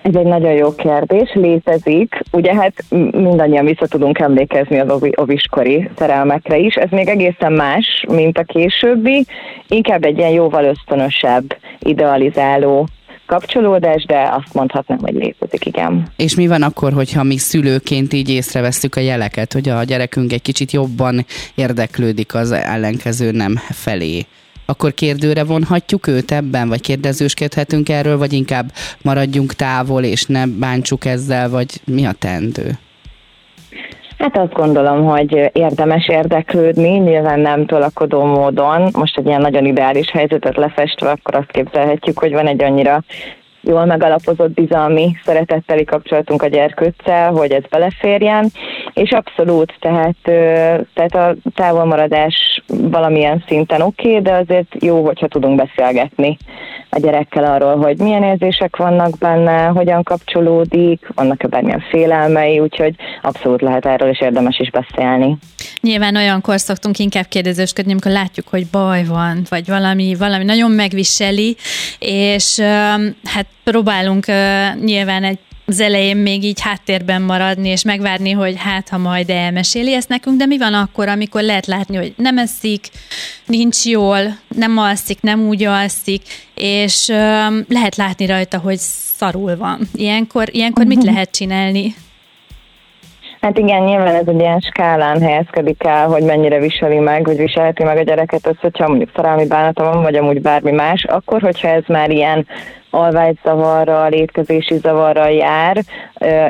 Ez 0.02 0.14
egy 0.14 0.24
nagyon 0.26 0.52
jó 0.52 0.74
kérdés, 0.74 1.30
létezik. 1.34 2.20
Ugye 2.32 2.54
hát 2.54 2.72
mindannyian 3.10 3.64
vissza 3.64 3.86
tudunk 3.86 4.18
emlékezni 4.18 4.78
az 4.78 4.90
ovi- 4.90 5.20
oviskori 5.20 5.90
szerelmekre 5.98 6.56
is. 6.56 6.74
Ez 6.74 6.90
még 6.90 7.08
egészen 7.08 7.52
más, 7.52 8.04
mint 8.08 8.38
a 8.38 8.42
későbbi, 8.42 9.24
inkább 9.68 10.04
egy 10.04 10.18
ilyen 10.18 10.30
jóval 10.30 10.64
ösztönösebb, 10.64 11.56
idealizáló 11.78 12.86
kapcsolódás, 13.26 14.04
de 14.04 14.28
azt 14.32 14.54
mondhatnám, 14.54 14.98
hogy 14.98 15.14
létezik, 15.14 15.66
igen. 15.66 16.08
És 16.16 16.34
mi 16.36 16.46
van 16.46 16.62
akkor, 16.62 16.92
hogyha 16.92 17.22
mi 17.22 17.38
szülőként 17.38 18.12
így 18.12 18.28
észrevesztük 18.28 18.96
a 18.96 19.00
jeleket, 19.00 19.52
hogy 19.52 19.68
a 19.68 19.84
gyerekünk 19.84 20.32
egy 20.32 20.42
kicsit 20.42 20.72
jobban 20.72 21.26
érdeklődik 21.54 22.34
az 22.34 22.52
ellenkező 22.52 23.30
nem 23.30 23.56
felé? 23.56 24.26
Akkor 24.66 24.94
kérdőre 24.94 25.44
vonhatjuk 25.44 26.06
őt 26.06 26.32
ebben, 26.32 26.68
vagy 26.68 26.80
kérdezőskedhetünk 26.80 27.88
erről, 27.88 28.18
vagy 28.18 28.32
inkább 28.32 28.72
maradjunk 29.02 29.52
távol, 29.52 30.02
és 30.02 30.24
ne 30.24 30.46
bántsuk 30.46 31.04
ezzel, 31.04 31.48
vagy 31.48 31.80
mi 31.84 32.04
a 32.04 32.12
teendő? 32.12 32.78
Hát 34.18 34.36
azt 34.36 34.52
gondolom, 34.52 35.04
hogy 35.04 35.50
érdemes 35.52 36.08
érdeklődni, 36.08 36.88
nyilván 36.88 37.40
nem 37.40 37.66
tolakodó 37.66 38.24
módon. 38.24 38.88
Most 38.92 39.18
egy 39.18 39.26
ilyen 39.26 39.40
nagyon 39.40 39.64
ideális 39.64 40.10
helyzetet 40.10 40.56
lefestve, 40.56 41.10
akkor 41.10 41.34
azt 41.34 41.50
képzelhetjük, 41.50 42.18
hogy 42.18 42.32
van 42.32 42.46
egy 42.46 42.62
annyira 42.62 43.02
jól 43.66 43.84
megalapozott 43.84 44.54
bizalmi, 44.54 45.16
szeretetteli 45.24 45.84
kapcsolatunk 45.84 46.42
a 46.42 46.48
gyerkőccel, 46.48 47.30
hogy 47.30 47.50
ez 47.50 47.62
beleférjen, 47.70 48.50
és 48.92 49.10
abszolút, 49.10 49.74
tehát, 49.80 50.16
tehát 50.94 51.14
a 51.14 51.34
távolmaradás 51.54 52.62
valamilyen 52.66 53.44
szinten 53.46 53.80
oké, 53.80 54.08
okay, 54.08 54.22
de 54.22 54.32
azért 54.32 54.82
jó, 54.82 55.04
hogyha 55.04 55.28
tudunk 55.28 55.56
beszélgetni 55.56 56.36
a 56.90 56.98
gyerekkel 56.98 57.44
arról, 57.44 57.76
hogy 57.76 57.98
milyen 57.98 58.22
érzések 58.22 58.76
vannak 58.76 59.18
benne, 59.18 59.64
hogyan 59.64 60.02
kapcsolódik, 60.02 61.08
vannak-e 61.14 61.46
bármilyen 61.46 61.84
félelmei, 61.90 62.58
úgyhogy 62.58 62.94
abszolút 63.22 63.60
lehet 63.60 63.86
erről 63.86 64.10
is 64.10 64.20
érdemes 64.20 64.58
is 64.58 64.70
beszélni. 64.70 65.38
Nyilván 65.80 66.16
olyankor 66.16 66.60
szoktunk 66.60 66.98
inkább 66.98 67.26
kérdezősködni, 67.28 67.90
amikor 67.90 68.12
látjuk, 68.12 68.48
hogy 68.48 68.66
baj 68.66 69.04
van, 69.04 69.42
vagy 69.48 69.66
valami, 69.66 70.14
valami 70.18 70.44
nagyon 70.44 70.70
megviseli, 70.70 71.56
és 71.98 72.60
hát 73.24 73.46
próbálunk 73.64 74.26
ö, 74.26 74.66
nyilván 74.84 75.24
egy 75.24 75.38
az 75.68 75.80
elején 75.80 76.16
még 76.16 76.44
így 76.44 76.60
háttérben 76.60 77.22
maradni, 77.22 77.68
és 77.68 77.84
megvárni, 77.84 78.30
hogy 78.30 78.54
hát, 78.58 78.88
ha 78.88 78.98
majd 78.98 79.30
elmeséli 79.30 79.94
ezt 79.94 80.08
nekünk, 80.08 80.38
de 80.38 80.46
mi 80.46 80.58
van 80.58 80.74
akkor, 80.74 81.08
amikor 81.08 81.42
lehet 81.42 81.66
látni, 81.66 81.96
hogy 81.96 82.14
nem 82.16 82.38
eszik, 82.38 82.86
nincs 83.46 83.84
jól, 83.84 84.18
nem 84.48 84.78
alszik, 84.78 85.22
nem 85.22 85.40
úgy 85.40 85.64
alszik, 85.64 86.22
és 86.54 87.08
öm, 87.08 87.64
lehet 87.68 87.96
látni 87.96 88.26
rajta, 88.26 88.58
hogy 88.58 88.76
szarul 89.16 89.56
van. 89.56 89.78
Ilyenkor, 89.94 90.48
ilyenkor 90.50 90.86
mit 90.86 91.04
lehet 91.10 91.30
csinálni? 91.30 91.94
Hát 93.40 93.58
igen, 93.58 93.82
nyilván 93.82 94.14
ez 94.14 94.26
egy 94.26 94.40
ilyen 94.40 94.60
skálán 94.60 95.22
helyezkedik 95.22 95.84
el, 95.84 96.06
hogy 96.06 96.22
mennyire 96.22 96.58
viseli 96.58 96.98
meg, 96.98 97.24
vagy 97.24 97.36
viselheti 97.36 97.82
meg 97.82 97.96
a 97.96 98.02
gyereket 98.02 98.46
össze, 98.46 98.58
hogyha 98.60 98.88
mondjuk 98.88 99.10
szerelmi 99.14 99.46
bánata 99.46 99.84
van, 99.84 100.02
vagy 100.02 100.14
amúgy 100.14 100.40
bármi 100.40 100.70
más, 100.70 101.04
akkor, 101.04 101.40
hogyha 101.40 101.68
ez 101.68 101.82
már 101.86 102.10
ilyen 102.10 102.46
alvágyzavarral, 102.96 104.12
étkezési 104.12 104.76
zavarral 104.76 105.30
jár, 105.30 105.76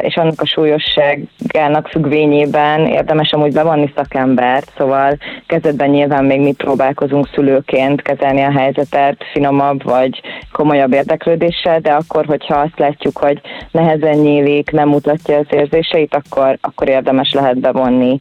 és 0.00 0.16
annak 0.16 0.40
a 0.40 0.46
súlyosságának 0.46 1.88
függvényében 1.88 2.86
érdemes 2.86 3.32
amúgy 3.32 3.52
bevonni 3.52 3.92
szakembert, 3.96 4.72
szóval 4.76 5.16
kezdetben 5.46 5.90
nyilván 5.90 6.24
még 6.24 6.40
mi 6.40 6.52
próbálkozunk 6.52 7.28
szülőként 7.34 8.02
kezelni 8.02 8.42
a 8.42 8.58
helyzetet 8.58 9.24
finomabb 9.32 9.82
vagy 9.82 10.20
komolyabb 10.52 10.92
érdeklődéssel, 10.92 11.80
de 11.80 11.92
akkor, 11.92 12.24
hogyha 12.24 12.54
azt 12.54 12.78
látjuk, 12.78 13.16
hogy 13.16 13.40
nehezen 13.70 14.18
nyílik, 14.18 14.70
nem 14.70 14.88
mutatja 14.88 15.38
az 15.38 15.46
érzéseit, 15.50 16.14
akkor, 16.14 16.58
akkor 16.60 16.88
érdemes 16.88 17.32
lehet 17.32 17.58
bevonni 17.58 18.20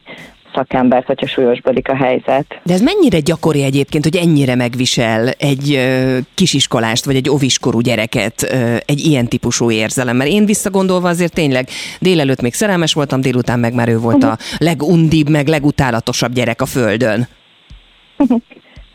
szakembert, 0.56 1.06
hogyha 1.06 1.26
súlyosbodik 1.26 1.88
a 1.88 1.96
helyzet. 1.96 2.60
De 2.62 2.72
ez 2.72 2.80
mennyire 2.80 3.20
gyakori 3.20 3.62
egyébként, 3.62 4.04
hogy 4.04 4.16
ennyire 4.16 4.54
megvisel 4.54 5.28
egy 5.28 5.80
kisiskolást, 6.34 7.04
vagy 7.04 7.16
egy 7.16 7.28
oviskorú 7.28 7.80
gyereket 7.80 8.42
egy 8.86 8.98
ilyen 8.98 9.28
típusú 9.28 9.70
érzelem? 9.70 10.16
Mert 10.16 10.30
én 10.30 10.46
visszagondolva 10.46 11.08
azért 11.08 11.34
tényleg 11.34 11.68
délelőtt 12.00 12.40
még 12.40 12.54
szerelmes 12.54 12.92
voltam, 12.92 13.20
délután 13.20 13.58
meg 13.58 13.74
már 13.74 13.88
ő 13.88 13.98
volt 13.98 14.24
a 14.24 14.36
legundibb, 14.58 15.28
meg 15.28 15.46
legutálatosabb 15.46 16.32
gyerek 16.32 16.60
a 16.60 16.66
földön. 16.66 17.28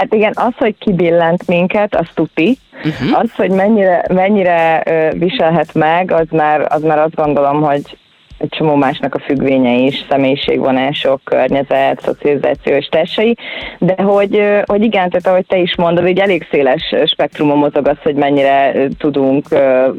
Hát 0.01 0.13
igen, 0.13 0.33
az, 0.35 0.53
hogy 0.57 0.75
kibillent 0.77 1.47
minket, 1.47 1.95
az 1.95 2.07
tuti. 2.13 2.57
Uh-huh. 2.83 3.19
Az, 3.19 3.31
hogy 3.35 3.49
mennyire, 3.49 4.05
mennyire 4.13 4.83
viselhet 5.17 5.73
meg, 5.73 6.11
az 6.11 6.27
már, 6.29 6.65
az 6.69 6.81
már 6.81 6.99
azt 6.99 7.15
gondolom, 7.15 7.61
hogy 7.61 7.97
egy 8.41 8.49
csomó 8.49 8.75
másnak 8.75 9.15
a 9.15 9.19
függvénye 9.19 9.73
is, 9.73 10.05
személyiségvonások, 10.09 11.21
környezet, 11.23 12.01
szocializáció 12.01 12.75
és 12.75 12.87
társai, 12.87 13.37
de 13.79 14.01
hogy, 14.01 14.41
hogy 14.65 14.83
igen, 14.83 15.09
tehát 15.09 15.27
ahogy 15.27 15.45
te 15.45 15.57
is 15.57 15.75
mondod, 15.75 16.07
így 16.07 16.19
elég 16.19 16.47
széles 16.51 16.95
spektrumon 17.05 17.57
mozog 17.57 17.87
az, 17.87 17.97
hogy 18.03 18.15
mennyire 18.15 18.73
tudunk 18.97 19.45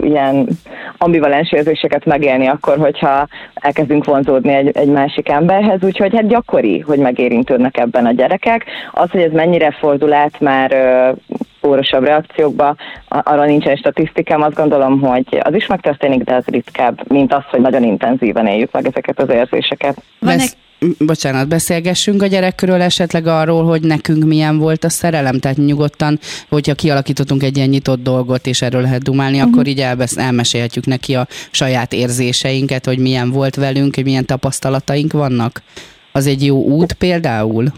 ilyen 0.01 0.47
ambivalens 0.99 1.53
érzéseket 1.53 2.05
megélni 2.05 2.47
akkor, 2.47 2.79
hogyha 2.79 3.27
elkezdünk 3.55 4.05
vonzódni 4.05 4.55
egy, 4.55 4.71
egy 4.77 4.89
másik 4.89 5.29
emberhez, 5.29 5.83
úgyhogy 5.83 6.15
hát 6.15 6.29
gyakori, 6.29 6.79
hogy 6.81 6.99
megérintődnek 6.99 7.77
ebben 7.77 8.07
a 8.07 8.13
gyerekek. 8.13 8.65
Az, 8.93 9.11
hogy 9.11 9.21
ez 9.21 9.33
mennyire 9.33 9.71
fordul 9.71 10.13
át 10.13 10.41
már 10.41 10.71
ö, 11.63 11.69
órosabb 11.69 12.05
reakciókba, 12.05 12.77
arra 13.09 13.45
nincsen 13.45 13.77
statisztikám, 13.77 14.43
azt 14.43 14.55
gondolom, 14.55 15.01
hogy 15.01 15.41
az 15.43 15.55
is 15.55 15.67
megtörténik, 15.67 16.23
de 16.23 16.35
az 16.35 16.45
ritkább, 16.47 17.13
mint 17.13 17.33
az, 17.33 17.43
hogy 17.51 17.61
nagyon 17.61 17.83
intenzíven 17.83 18.47
éljük 18.47 18.73
meg 18.73 18.87
ezeket 18.87 19.21
az 19.21 19.29
érzéseket. 19.29 20.03
Van 20.19 20.39
bocsánat, 20.99 21.49
beszélgessünk 21.49 22.23
a 22.23 22.27
gyerekről 22.27 22.81
esetleg 22.83 23.27
arról, 23.27 23.65
hogy 23.65 23.83
nekünk 23.83 24.25
milyen 24.25 24.59
volt 24.59 24.85
a 24.85 24.89
szerelem, 24.89 25.39
tehát 25.39 25.57
nyugodtan, 25.57 26.19
hogyha 26.49 26.75
kialakítottunk 26.75 27.43
egy 27.43 27.57
ilyen 27.57 27.69
nyitott 27.69 28.03
dolgot, 28.03 28.47
és 28.47 28.63
erről 28.63 28.81
lehet 28.81 29.03
dumálni, 29.03 29.37
uh-huh. 29.37 29.53
akkor 29.53 29.67
így 29.67 29.81
elbesz- 29.81 30.19
elmesélhetjük 30.19 30.87
neki 30.87 31.15
a 31.15 31.27
saját 31.51 31.93
érzéseinket, 31.93 32.87
hogy 32.87 32.99
milyen 32.99 33.31
volt 33.31 33.55
velünk, 33.55 33.95
hogy 33.95 34.05
milyen 34.05 34.27
tapasztalataink 34.27 35.13
vannak. 35.13 35.63
Az 36.13 36.27
egy 36.27 36.45
jó 36.45 36.63
út 36.63 36.93
például? 36.93 37.73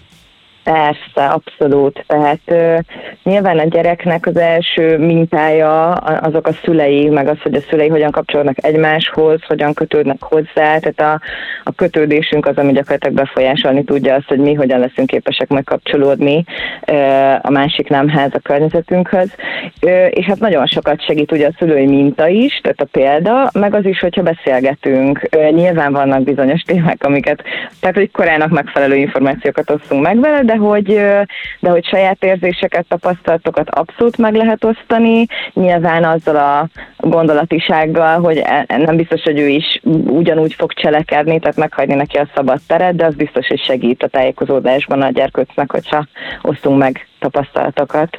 Persze, 0.64 1.24
abszolút. 1.24 2.04
Tehát 2.06 2.40
ö, 2.44 2.78
nyilván 3.22 3.58
a 3.58 3.64
gyereknek 3.64 4.26
az 4.26 4.36
első 4.36 4.98
mintája 4.98 5.92
azok 5.92 6.46
a 6.46 6.52
szülei, 6.52 7.08
meg 7.08 7.28
az, 7.28 7.36
hogy 7.42 7.54
a 7.54 7.60
szülei 7.68 7.88
hogyan 7.88 8.10
kapcsolódnak 8.10 8.64
egymáshoz, 8.64 9.40
hogyan 9.46 9.74
kötődnek 9.74 10.22
hozzá. 10.22 10.78
Tehát 10.78 11.00
a, 11.00 11.20
a 11.64 11.72
kötődésünk 11.72 12.46
az, 12.46 12.56
ami 12.56 12.72
gyakorlatilag 12.72 13.16
befolyásolni 13.16 13.84
tudja 13.84 14.14
azt, 14.14 14.28
hogy 14.28 14.38
mi 14.38 14.54
hogyan 14.54 14.78
leszünk 14.78 15.08
képesek 15.08 15.48
majd 15.48 15.64
kapcsolódni 15.64 16.44
ö, 16.86 16.94
a 17.42 17.50
másik 17.50 17.88
nemhez, 17.88 18.30
a 18.34 18.38
környezetünkhöz. 18.38 19.34
Ö, 19.80 20.06
és 20.06 20.26
hát 20.26 20.40
nagyon 20.40 20.66
sokat 20.66 21.04
segít 21.04 21.32
ugye 21.32 21.46
a 21.46 21.54
szülői 21.58 21.86
minta 21.86 22.28
is, 22.28 22.60
tehát 22.62 22.80
a 22.80 22.88
példa, 22.92 23.50
meg 23.52 23.74
az 23.74 23.84
is, 23.84 24.00
hogyha 24.00 24.22
beszélgetünk. 24.22 25.28
Ö, 25.30 25.48
nyilván 25.50 25.92
vannak 25.92 26.22
bizonyos 26.22 26.62
témák, 26.62 27.04
amiket, 27.04 27.42
tehát 27.80 27.96
hogy 27.96 28.10
korának 28.10 28.50
megfelelő 28.50 28.94
információkat 28.94 29.70
osztunk 29.70 30.02
meg 30.02 30.20
vele, 30.20 30.42
de 30.42 30.52
hogy, 30.56 30.92
ö, 30.92 31.22
de 31.60 31.70
hogy 31.70 31.84
saját 31.84 32.24
érzéseket, 32.24 32.86
tapasztalatokat 32.88 33.70
abszolút 33.70 34.16
meg 34.16 34.34
lehet 34.34 34.64
osztani, 34.64 35.26
nyilván 35.52 36.04
azzal 36.04 36.36
a 36.36 36.68
gondolatisággal, 36.96 38.20
hogy 38.20 38.36
e- 38.36 38.64
nem 38.68 38.96
biztos, 38.96 39.22
hogy 39.22 39.38
ő 39.38 39.48
is 39.48 39.80
ugyanúgy 40.06 40.54
fog 40.54 40.72
cselekedni, 40.72 41.38
tehát 41.38 41.56
meghagyni 41.56 41.94
neki 41.94 42.16
a 42.16 42.28
szabad 42.34 42.60
teret, 42.66 42.96
de 42.96 43.04
az 43.04 43.14
biztos, 43.14 43.46
hogy 43.46 43.62
segít 43.62 44.02
a 44.02 44.08
tájékozódásban 44.08 45.02
a 45.02 45.10
gyerkőcnek, 45.10 45.70
hogyha 45.70 46.06
osztunk 46.42 46.78
meg 46.78 47.06
tapasztalatokat. 47.30 48.18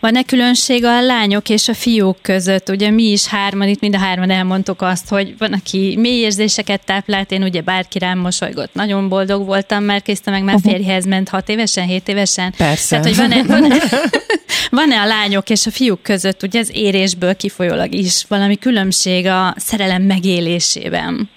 Van-e 0.00 0.22
különbség 0.22 0.84
a 0.84 1.00
lányok 1.02 1.48
és 1.48 1.68
a 1.68 1.74
fiúk 1.74 2.16
között? 2.22 2.68
Ugye 2.68 2.90
mi 2.90 3.02
is 3.02 3.26
hárman, 3.26 3.68
itt 3.68 3.80
mind 3.80 3.94
a 3.94 3.98
hárman 3.98 4.30
elmondtuk 4.30 4.82
azt, 4.82 5.08
hogy 5.08 5.34
van, 5.38 5.52
aki 5.52 5.96
mély 5.98 6.20
érzéseket 6.20 6.84
táplált, 6.84 7.30
én 7.30 7.42
ugye 7.42 7.60
bárki 7.60 7.98
rám 7.98 8.18
mosolygott, 8.18 8.74
nagyon 8.74 9.08
boldog 9.08 9.46
voltam, 9.46 9.82
mert 9.82 10.04
készte 10.04 10.30
meg 10.30 10.42
már 10.42 10.58
férjhez 10.62 11.06
ment 11.06 11.28
hat 11.28 11.48
évesen, 11.48 11.86
hét 11.86 12.08
évesen. 12.08 12.54
Persze. 12.56 12.88
Tehát, 12.88 13.04
hogy 13.04 13.16
van-e, 13.16 13.42
van-e, 13.46 13.76
van-e 14.80 15.00
a 15.00 15.06
lányok 15.06 15.50
és 15.50 15.66
a 15.66 15.70
fiúk 15.70 16.02
között, 16.02 16.42
ugye 16.42 16.58
az 16.58 16.70
érésből 16.74 17.36
kifolyólag 17.36 17.94
is 17.94 18.24
valami 18.28 18.56
különbség 18.56 19.26
a 19.26 19.54
szerelem 19.56 20.02
megélésében? 20.02 21.28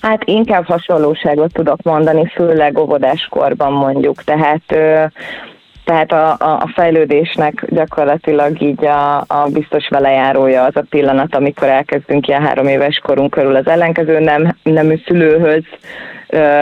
Hát 0.00 0.24
inkább 0.24 0.64
hasonlóságot 0.64 1.52
tudok 1.52 1.82
mondani, 1.82 2.26
főleg 2.34 2.78
óvodáskorban 2.78 3.72
mondjuk. 3.72 4.24
Tehát 4.24 4.62
ö, 4.66 5.04
tehát 5.90 6.12
a, 6.12 6.44
a, 6.44 6.56
a 6.56 6.70
fejlődésnek 6.74 7.64
gyakorlatilag 7.68 8.62
így 8.62 8.84
a, 8.84 9.16
a 9.18 9.48
biztos 9.52 9.88
velejárója 9.88 10.64
az 10.64 10.76
a 10.76 10.84
pillanat, 10.90 11.34
amikor 11.34 11.68
elkezdünk 11.68 12.28
ilyen 12.28 12.42
három 12.42 12.66
éves 12.66 12.98
korunk 12.98 13.30
körül 13.30 13.56
az 13.56 13.66
ellenkező 13.66 14.18
nem, 14.18 14.56
nemű 14.62 15.00
szülőhöz, 15.06 15.62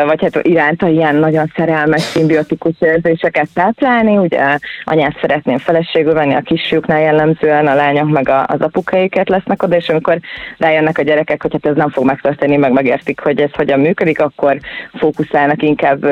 vagy 0.06 0.22
hát 0.22 0.46
iránta 0.46 0.88
ilyen 0.88 1.14
nagyon 1.14 1.52
szerelmes, 1.56 2.00
szimbiotikus 2.00 2.74
érzéseket 2.80 3.48
táplálni. 3.54 4.16
Ugye 4.16 4.58
anyát 4.84 5.18
szeretném 5.20 5.58
feleségül 5.58 6.12
venni, 6.12 6.34
a 6.34 6.40
kisfiúknál 6.40 7.00
jellemzően 7.00 7.66
a 7.66 7.74
lányok 7.74 8.08
meg 8.10 8.28
a, 8.28 8.44
az 8.46 8.60
apukaiket 8.60 9.28
lesznek 9.28 9.62
oda, 9.62 9.76
és 9.76 9.88
amikor 9.88 10.18
rájönnek 10.58 10.98
a 10.98 11.02
gyerekek, 11.02 11.42
hogy 11.42 11.52
hát 11.52 11.66
ez 11.66 11.76
nem 11.76 11.90
fog 11.90 12.04
megtörténni, 12.04 12.56
meg 12.56 12.72
megértik, 12.72 13.20
hogy 13.20 13.40
ez 13.40 13.52
hogyan 13.52 13.80
működik, 13.80 14.20
akkor 14.20 14.58
fókuszálnak 14.94 15.62
inkább 15.62 16.06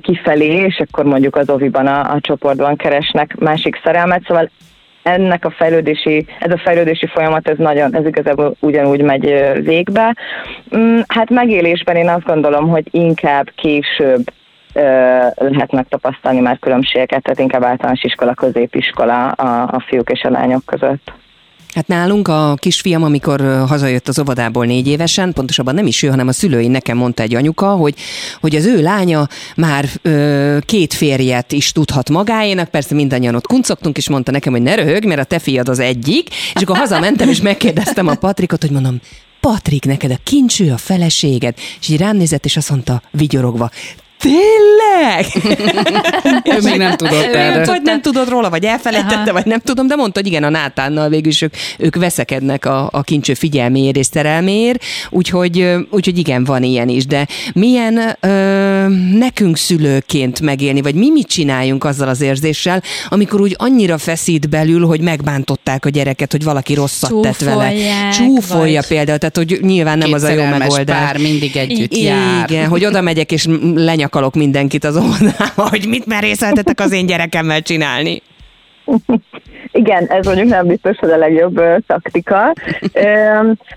kifelé, 0.00 0.46
és 0.46 0.82
akkor 0.88 1.04
mondjuk 1.04 1.36
az 1.36 1.50
oviban 1.50 1.86
a, 1.86 2.12
a 2.12 2.20
csoportban 2.20 2.76
keresnek 2.76 3.36
másik 3.38 3.80
szerelmet, 3.84 4.22
szóval 4.26 4.50
ennek 5.02 5.44
a 5.44 5.50
fejlődési, 5.50 6.26
ez 6.38 6.52
a 6.52 6.58
fejlődési 6.58 7.06
folyamat, 7.06 7.48
ez 7.48 7.58
nagyon, 7.58 7.96
ez 7.96 8.06
igazából 8.06 8.54
ugyanúgy 8.60 9.02
megy 9.02 9.54
végbe. 9.64 10.16
Mm, 10.76 10.98
Hát 11.06 11.30
megélésben 11.30 11.96
én 11.96 12.08
azt 12.08 12.24
gondolom, 12.24 12.68
hogy 12.68 12.88
inkább 12.90 13.50
később 13.54 14.22
lehet 15.34 15.72
megtapasztalni 15.72 16.40
már 16.40 16.58
különbségeket, 16.58 17.22
tehát 17.22 17.38
inkább 17.38 17.62
általános 17.62 18.02
iskola, 18.02 18.34
középiskola 18.34 19.28
a, 19.28 19.62
a 19.62 19.84
fiúk 19.86 20.10
és 20.10 20.22
a 20.22 20.30
lányok 20.30 20.64
között. 20.66 21.12
Hát 21.78 21.86
nálunk 21.86 22.28
a 22.28 22.54
kisfiam, 22.56 23.02
amikor 23.02 23.64
hazajött 23.68 24.08
az 24.08 24.18
óvodából 24.18 24.66
négy 24.66 24.86
évesen, 24.86 25.32
pontosabban 25.32 25.74
nem 25.74 25.86
is 25.86 26.02
ő, 26.02 26.08
hanem 26.08 26.28
a 26.28 26.32
szülői 26.32 26.68
nekem 26.68 26.96
mondta 26.96 27.22
egy 27.22 27.34
anyuka, 27.34 27.68
hogy, 27.68 27.94
hogy 28.40 28.56
az 28.56 28.64
ő 28.64 28.82
lánya 28.82 29.28
már 29.56 29.88
ö, 30.02 30.58
két 30.60 30.94
férjet 30.94 31.52
is 31.52 31.72
tudhat 31.72 32.10
magáénak, 32.10 32.68
persze 32.68 32.94
mindannyian 32.94 33.34
ott 33.34 33.46
kuncogtunk, 33.46 33.96
és 33.96 34.08
mondta 34.08 34.30
nekem, 34.30 34.52
hogy 34.52 34.62
ne 34.62 34.74
röhög, 34.74 35.04
mert 35.04 35.20
a 35.20 35.24
te 35.24 35.38
fiad 35.38 35.68
az 35.68 35.78
egyik, 35.78 36.28
és 36.54 36.62
akkor 36.62 36.76
hazamentem, 36.76 37.28
és 37.28 37.40
megkérdeztem 37.40 38.06
a 38.06 38.14
Patrikot, 38.14 38.60
hogy 38.60 38.70
mondom, 38.70 39.00
Patrik, 39.40 39.84
neked 39.84 40.10
a 40.10 40.18
kincső 40.22 40.72
a 40.72 40.76
feleséged, 40.76 41.54
és 41.80 41.88
így 41.88 41.98
rám 41.98 42.16
nézett, 42.16 42.44
és 42.44 42.56
azt 42.56 42.70
mondta, 42.70 43.02
vigyorogva, 43.10 43.70
Tényleg? 44.18 45.26
Ő 46.56 46.60
még 46.62 46.78
nem 46.78 46.96
tudott 46.96 47.26
Ő, 47.26 47.36
erről. 47.36 47.64
Vagy 47.64 47.82
nem 47.82 48.00
tudod 48.00 48.28
róla, 48.28 48.50
vagy 48.50 48.64
elfelejtette, 48.64 49.16
Aha. 49.16 49.32
vagy 49.32 49.46
nem 49.46 49.60
tudom, 49.60 49.86
de 49.86 49.94
mondta, 49.94 50.20
hogy 50.20 50.28
igen, 50.28 50.44
a 50.44 50.48
Nátánnal 50.48 51.08
végül 51.08 51.30
is 51.30 51.42
ők, 51.42 51.54
ők 51.78 51.96
veszekednek 51.96 52.64
a, 52.64 52.88
a 52.92 53.02
kincső 53.02 53.34
figyelméért 53.34 53.96
és 53.96 54.06
szerelméért, 54.06 54.84
úgyhogy, 55.10 55.76
úgyhogy 55.90 56.18
igen, 56.18 56.44
van 56.44 56.62
ilyen 56.62 56.88
is, 56.88 57.06
de 57.06 57.26
milyen 57.54 58.16
ö, 58.20 58.77
nekünk 59.18 59.56
szülőként 59.56 60.40
megélni, 60.40 60.80
vagy 60.82 60.94
mi 60.94 61.10
mit 61.10 61.26
csináljunk 61.26 61.84
azzal 61.84 62.08
az 62.08 62.20
érzéssel, 62.20 62.82
amikor 63.08 63.40
úgy 63.40 63.54
annyira 63.58 63.98
feszít 63.98 64.48
belül, 64.48 64.86
hogy 64.86 65.00
megbántották 65.00 65.84
a 65.84 65.88
gyereket, 65.88 66.32
hogy 66.32 66.44
valaki 66.44 66.74
rosszat 66.74 67.20
tett 67.20 67.38
vele. 67.38 67.68
Csúfolják, 67.70 68.12
Csúfolja 68.12 68.80
vagy- 68.80 68.88
például, 68.88 69.18
tehát 69.18 69.36
hogy 69.36 69.58
nyilván 69.62 69.98
nem 69.98 70.12
az 70.12 70.22
a 70.22 70.30
jó 70.30 70.44
megoldás. 70.44 70.98
pár 71.04 71.18
mindig 71.18 71.56
együtt 71.56 71.92
I- 71.92 72.02
jár. 72.02 72.50
Igen, 72.50 72.68
hogy 72.74 72.84
oda 72.84 73.00
megyek 73.00 73.32
és 73.32 73.46
lenyakalok 73.74 74.34
mindenkit 74.34 74.84
az 74.84 74.96
óvodába, 74.96 75.68
hogy 75.70 75.86
mit 75.88 76.06
merészeltetek 76.06 76.80
az 76.80 76.92
én 76.92 77.06
gyerekemmel 77.06 77.62
csinálni. 77.62 78.22
Igen, 79.72 80.06
ez 80.06 80.26
mondjuk 80.26 80.48
nem 80.48 80.66
biztos, 80.66 80.96
hogy 80.98 81.10
a 81.10 81.16
legjobb 81.16 81.58
ö, 81.58 81.76
taktika. 81.86 82.52
Ö, 82.92 83.02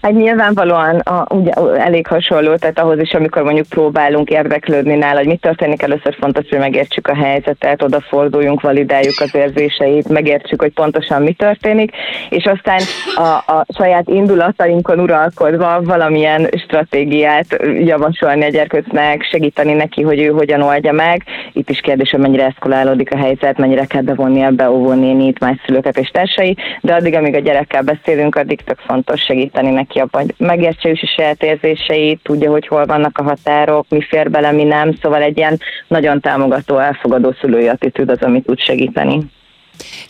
hát 0.01 0.11
nyilvánvalóan 0.11 0.99
a, 0.99 1.25
ugye, 1.35 1.51
elég 1.77 2.07
hasonló, 2.07 2.55
tehát 2.55 2.79
ahhoz 2.79 2.99
is, 2.99 3.13
amikor 3.13 3.43
mondjuk 3.43 3.67
próbálunk 3.67 4.29
érdeklődni 4.29 4.95
nála, 4.95 5.17
hogy 5.17 5.27
mi 5.27 5.35
történik, 5.35 5.81
először 5.81 6.15
fontos, 6.19 6.45
hogy 6.49 6.59
megértsük 6.59 7.07
a 7.07 7.15
helyzetet, 7.15 7.83
odaforduljunk, 7.83 8.61
validáljuk 8.61 9.19
az 9.19 9.35
érzéseit, 9.35 10.09
megértsük, 10.09 10.61
hogy 10.61 10.73
pontosan 10.73 11.21
mi 11.21 11.33
történik, 11.33 11.91
és 12.29 12.45
aztán 12.45 12.79
a, 13.15 13.51
a 13.53 13.65
saját 13.77 14.09
indulatainkon 14.09 14.99
uralkodva 14.99 15.81
valamilyen 15.81 16.49
stratégiát 16.63 17.45
javasolni 17.79 18.43
a 18.43 18.49
gyerkőcnek, 18.49 19.23
segíteni 19.23 19.73
neki, 19.73 20.01
hogy 20.01 20.19
ő 20.19 20.27
hogyan 20.27 20.61
oldja 20.61 20.91
meg. 20.91 21.23
Itt 21.53 21.69
is 21.69 21.79
kérdés, 21.79 22.09
hogy 22.09 22.19
mennyire 22.19 22.45
eszkalálódik 22.45 23.13
a 23.13 23.17
helyzet, 23.17 23.57
mennyire 23.57 23.85
kell 23.85 24.01
bevonni 24.01 24.41
ebbe 24.41 24.69
óvónénit, 25.01 25.39
más 25.39 25.57
szülőket 25.65 25.97
és 25.97 26.09
társai, 26.09 26.57
de 26.81 26.93
addig, 26.93 27.13
amíg 27.13 27.35
a 27.35 27.39
gyerekkel 27.39 27.81
beszélünk, 27.81 28.35
addig 28.35 28.61
tök 28.61 28.77
fontos 28.77 29.21
segíteni 29.21 29.69
neki 29.69 29.99
abban, 29.99 30.21
hogy 30.21 30.33
megértse 30.37 30.89
is 30.89 31.01
a 31.01 31.13
saját 31.15 31.43
érzéseit, 31.43 32.19
tudja, 32.23 32.51
hogy 32.51 32.67
hol 32.67 32.85
vannak 32.85 33.17
a 33.17 33.23
határok, 33.23 33.85
mi 33.89 34.01
fér 34.01 34.29
bele, 34.29 34.51
mi 34.51 34.63
nem, 34.63 34.95
szóval 35.01 35.21
egy 35.21 35.37
ilyen 35.37 35.59
nagyon 35.87 36.21
támogató, 36.21 36.77
elfogadó 36.77 37.33
szülői 37.39 37.67
attitűd 37.67 38.09
az, 38.09 38.21
ami 38.21 38.41
tud 38.41 38.59
segíteni. 38.59 39.19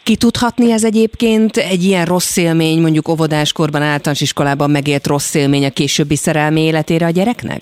Ki 0.03 0.15
tudhatni 0.15 0.71
ez 0.71 0.83
egyébként 0.83 1.57
egy 1.57 1.83
ilyen 1.83 2.05
rossz 2.05 2.37
élmény, 2.37 2.81
mondjuk 2.81 3.07
óvodáskorban, 3.07 3.81
általános 3.81 4.21
iskolában 4.21 4.69
megélt 4.69 5.07
rossz 5.07 5.35
élmény 5.35 5.65
a 5.65 5.69
későbbi 5.69 6.15
szerelmi 6.15 6.61
életére 6.61 7.05
a 7.05 7.09
gyereknek? 7.09 7.61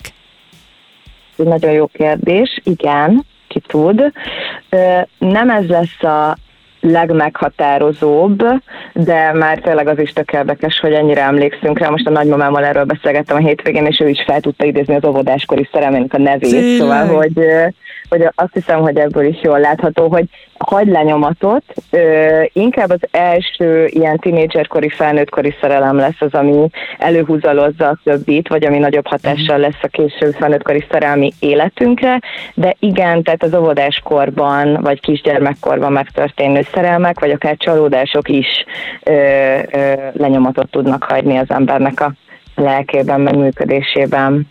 Ez 1.38 1.46
nagyon 1.46 1.72
jó 1.72 1.86
kérdés, 1.86 2.60
igen, 2.64 3.24
ki 3.48 3.60
tud. 3.66 4.12
Nem 5.18 5.50
ez 5.50 5.66
lesz 5.66 6.02
a 6.02 6.36
legmeghatározóbb, 6.80 8.42
de 8.92 9.32
már 9.32 9.58
tényleg 9.58 9.88
az 9.88 9.98
is 9.98 10.12
tök 10.12 10.32
érdekes, 10.32 10.78
hogy 10.80 10.92
ennyire 10.92 11.22
emlékszünk 11.22 11.78
rá. 11.78 11.88
Most 11.88 12.06
a 12.06 12.10
nagymamámmal 12.10 12.64
erről 12.64 12.84
beszélgettem 12.84 13.36
a 13.36 13.46
hétvégén, 13.46 13.86
és 13.86 14.00
ő 14.00 14.08
is 14.08 14.22
fel 14.26 14.40
tudta 14.40 14.64
idézni 14.64 14.94
az 14.94 15.04
óvodáskori 15.04 15.68
szerelmének 15.72 16.14
a 16.14 16.18
nevét. 16.18 16.50
Tényleg? 16.50 16.78
Szóval, 16.78 17.06
hogy, 17.06 17.40
hogy 18.08 18.28
azt 18.34 18.52
hiszem, 18.52 18.80
hogy 18.80 18.96
ebből 18.96 19.24
is 19.24 19.38
jól 19.42 19.60
látható, 19.60 20.08
hogy 20.08 20.24
hagy 20.58 20.86
lenyomatot, 20.86 21.62
inkább 22.52 22.90
az 22.90 23.08
első 23.10 23.86
ilyen 23.86 24.18
tinédzserkori, 24.18 24.88
felnőttkori 24.88 25.54
szerelem 25.60 25.96
lesz 25.96 26.20
az, 26.20 26.34
ami 26.34 26.68
előhúzalozza 26.98 27.88
a 27.88 27.98
többit, 28.04 28.48
vagy 28.48 28.64
ami 28.64 28.78
nagyobb 28.78 29.06
hatással 29.06 29.58
lesz 29.58 29.82
a 29.82 29.88
később 29.88 30.34
felnőttkori 30.34 30.84
szerelmi 30.90 31.32
életünkre, 31.38 32.20
de 32.54 32.76
igen, 32.78 33.22
tehát 33.22 33.42
az 33.42 33.54
óvodáskorban, 33.54 34.78
vagy 34.82 35.00
kisgyermekkorban 35.00 35.92
megtörténő 35.92 36.62
szerelmek, 36.72 37.20
vagy 37.20 37.30
akár 37.30 37.56
csalódások 37.56 38.28
is 38.28 38.64
ö, 39.02 39.12
ö, 39.72 39.92
lenyomatot 40.12 40.70
tudnak 40.70 41.02
hagyni 41.04 41.36
az 41.36 41.50
embernek 41.50 42.00
a 42.00 42.12
lelkében, 42.54 43.20
meg 43.20 43.36
működésében. 43.36 44.48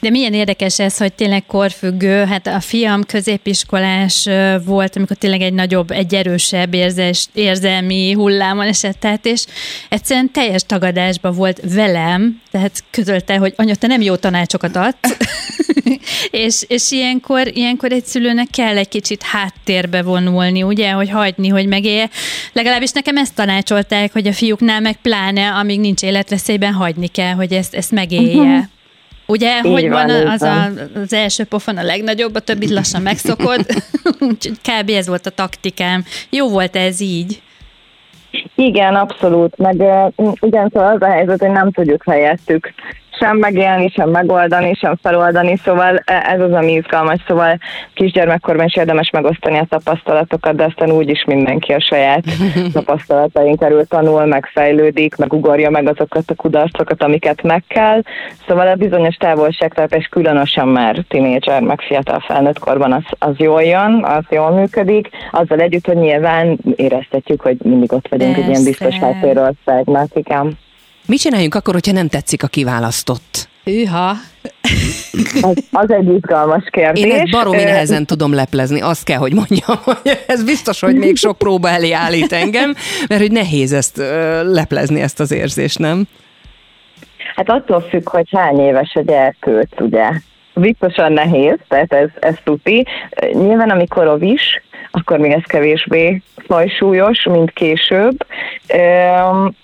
De 0.00 0.10
milyen 0.10 0.34
érdekes 0.34 0.78
ez, 0.78 0.96
hogy 0.96 1.12
tényleg 1.12 1.46
korfüggő. 1.46 2.24
Hát 2.24 2.46
a 2.46 2.60
fiam 2.60 3.04
középiskolás 3.04 4.28
volt, 4.64 4.96
amikor 4.96 5.16
tényleg 5.16 5.40
egy 5.40 5.52
nagyobb, 5.52 5.90
egy 5.90 6.14
erősebb 6.14 6.74
érzés, 6.74 7.26
érzelmi 7.34 8.12
hullámon 8.12 8.66
esett 8.66 9.04
át, 9.04 9.26
és 9.26 9.44
egyszerűen 9.88 10.32
teljes 10.32 10.62
tagadásba 10.62 11.30
volt 11.32 11.60
velem, 11.74 12.40
tehát 12.50 12.84
közölte, 12.90 13.36
hogy 13.36 13.52
anya, 13.56 13.74
te 13.74 13.86
nem 13.86 14.00
jó 14.00 14.16
tanácsokat 14.16 14.76
adsz, 14.76 15.16
és, 16.30 16.64
és 16.66 16.90
ilyenkor, 16.90 17.50
ilyenkor 17.54 17.92
egy 17.92 18.04
szülőnek 18.04 18.48
kell 18.50 18.76
egy 18.76 18.88
kicsit 18.88 19.22
háttérbe 19.22 20.02
vonulni, 20.02 20.62
ugye, 20.62 20.90
hogy 20.90 21.10
hagyni, 21.10 21.48
hogy 21.48 21.66
megélje. 21.66 22.10
Legalábbis 22.52 22.90
nekem 22.90 23.16
ezt 23.16 23.34
tanácsolták, 23.34 24.12
hogy 24.12 24.26
a 24.26 24.32
fiúknál 24.32 24.80
meg 24.80 24.96
pláne, 25.02 25.50
amíg 25.50 25.80
nincs 25.80 26.02
életveszélyben, 26.02 26.72
hagyni 26.72 27.06
kell, 27.06 27.34
hogy 27.34 27.52
ezt, 27.52 27.74
ezt 27.74 27.90
megélje. 27.90 28.40
Uh-huh. 28.40 28.64
Ugye, 29.30 29.56
Így 29.56 29.72
hogy 29.72 29.88
van, 29.88 30.06
van, 30.06 30.26
az, 30.26 30.42
a, 30.42 30.64
az 30.94 31.12
első 31.12 31.44
pofon 31.44 31.76
a 31.76 31.82
legnagyobb, 31.82 32.34
a 32.34 32.40
többit 32.40 32.70
lassan 32.70 33.02
megszokod. 33.02 33.66
Úgyhogy 34.30 34.58
kb. 34.62 34.90
ez 34.90 35.06
volt 35.06 35.26
a 35.26 35.30
taktikám. 35.30 36.04
Jó 36.30 36.48
volt 36.48 36.76
ez 36.76 37.00
így. 37.00 37.42
Igen, 38.54 38.94
abszolút. 38.94 39.56
Meg 39.58 39.80
uh, 40.16 40.32
ugyan 40.40 40.70
szóval 40.72 40.94
az 40.94 41.02
a 41.02 41.06
helyzet, 41.06 41.40
hogy 41.40 41.50
nem 41.50 41.70
tudjuk 41.70 42.04
helyettük 42.04 42.72
sem 43.20 43.36
megélni, 43.36 43.88
sem 43.88 44.10
megoldani, 44.10 44.74
sem 44.74 44.98
feloldani, 45.02 45.56
szóval 45.56 46.02
e- 46.04 46.24
ez 46.28 46.40
az, 46.40 46.52
ami 46.52 46.72
izgalmas, 46.72 47.18
szóval 47.26 47.58
kisgyermekkorban 47.94 48.66
is 48.66 48.76
érdemes 48.76 49.10
megosztani 49.10 49.58
a 49.58 49.66
tapasztalatokat, 49.68 50.56
de 50.56 50.64
aztán 50.64 50.90
úgyis 50.90 51.24
mindenki 51.24 51.72
a 51.72 51.80
saját 51.80 52.24
tapasztalatain 52.72 53.56
kerül, 53.56 53.86
tanul, 53.86 54.24
megfejlődik, 54.24 55.16
megugorja 55.16 55.70
meg 55.70 55.88
azokat 55.88 56.30
a 56.30 56.34
kudarcokat, 56.34 57.02
amiket 57.02 57.42
meg 57.42 57.64
kell. 57.68 58.02
Szóval 58.46 58.68
a 58.68 58.74
bizonyos 58.74 59.14
távolságtartás 59.14 60.06
különösen 60.06 60.68
már 60.68 61.04
tinédzser, 61.08 61.62
meg 61.62 61.80
fiatal 61.80 62.20
felnőtt 62.20 62.58
korban 62.58 62.92
az, 62.92 63.04
az 63.18 63.34
jól 63.36 63.62
jön, 63.62 64.04
az 64.04 64.24
jól 64.30 64.50
működik, 64.50 65.08
azzal 65.30 65.58
együtt, 65.58 65.86
hogy 65.86 65.96
nyilván 65.96 66.58
éreztetjük, 66.76 67.40
hogy 67.40 67.56
mindig 67.62 67.92
ott 67.92 68.08
vagyunk 68.08 68.36
egy 68.36 68.48
ilyen 68.48 68.64
biztos 68.64 68.98
Persze. 68.98 69.04
háttérországnak, 69.04 70.08
igen. 70.14 70.58
Mit 71.10 71.18
csináljunk 71.18 71.54
akkor, 71.54 71.74
hogyha 71.74 71.92
nem 71.92 72.08
tetszik 72.08 72.42
a 72.42 72.46
kiválasztott? 72.46 73.48
Hűha. 73.64 74.10
Az, 75.42 75.64
az 75.72 75.90
egy 75.90 76.08
izgalmas 76.14 76.64
kérdés. 76.70 77.04
Én 77.04 77.12
ezt 77.12 77.30
baromi 77.30 77.62
nehezen 77.62 78.06
tudom 78.06 78.34
leplezni, 78.34 78.80
azt 78.80 79.04
kell, 79.04 79.18
hogy 79.18 79.34
mondjam, 79.34 79.76
hogy 79.84 80.24
ez 80.26 80.44
biztos, 80.44 80.80
hogy 80.80 80.96
még 80.96 81.16
sok 81.16 81.38
próba 81.38 81.68
elé 81.68 81.92
állít 81.92 82.32
engem, 82.32 82.74
mert 83.08 83.20
hogy 83.20 83.32
nehéz 83.32 83.72
ezt 83.72 83.96
leplezni, 84.42 85.00
ezt 85.00 85.20
az 85.20 85.32
érzést, 85.32 85.78
nem? 85.78 86.04
Hát 87.34 87.50
attól 87.50 87.80
függ, 87.80 88.08
hogy 88.08 88.28
hány 88.32 88.60
éves 88.60 88.94
a 88.94 89.00
gyerkőc, 89.00 89.80
ugye. 89.80 90.10
Biztosan 90.54 91.12
nehéz, 91.12 91.58
tehát 91.68 91.92
ez, 91.92 92.08
ez 92.20 92.34
tuti. 92.44 92.86
Nyilván 93.32 93.70
amikor 93.70 94.06
ovis, 94.06 94.62
akkor 94.90 95.18
még 95.18 95.30
ez 95.30 95.42
kevésbé 95.42 96.22
fajsúlyos, 96.36 97.24
mint 97.24 97.50
később. 97.50 98.26
Üm, 98.74 99.54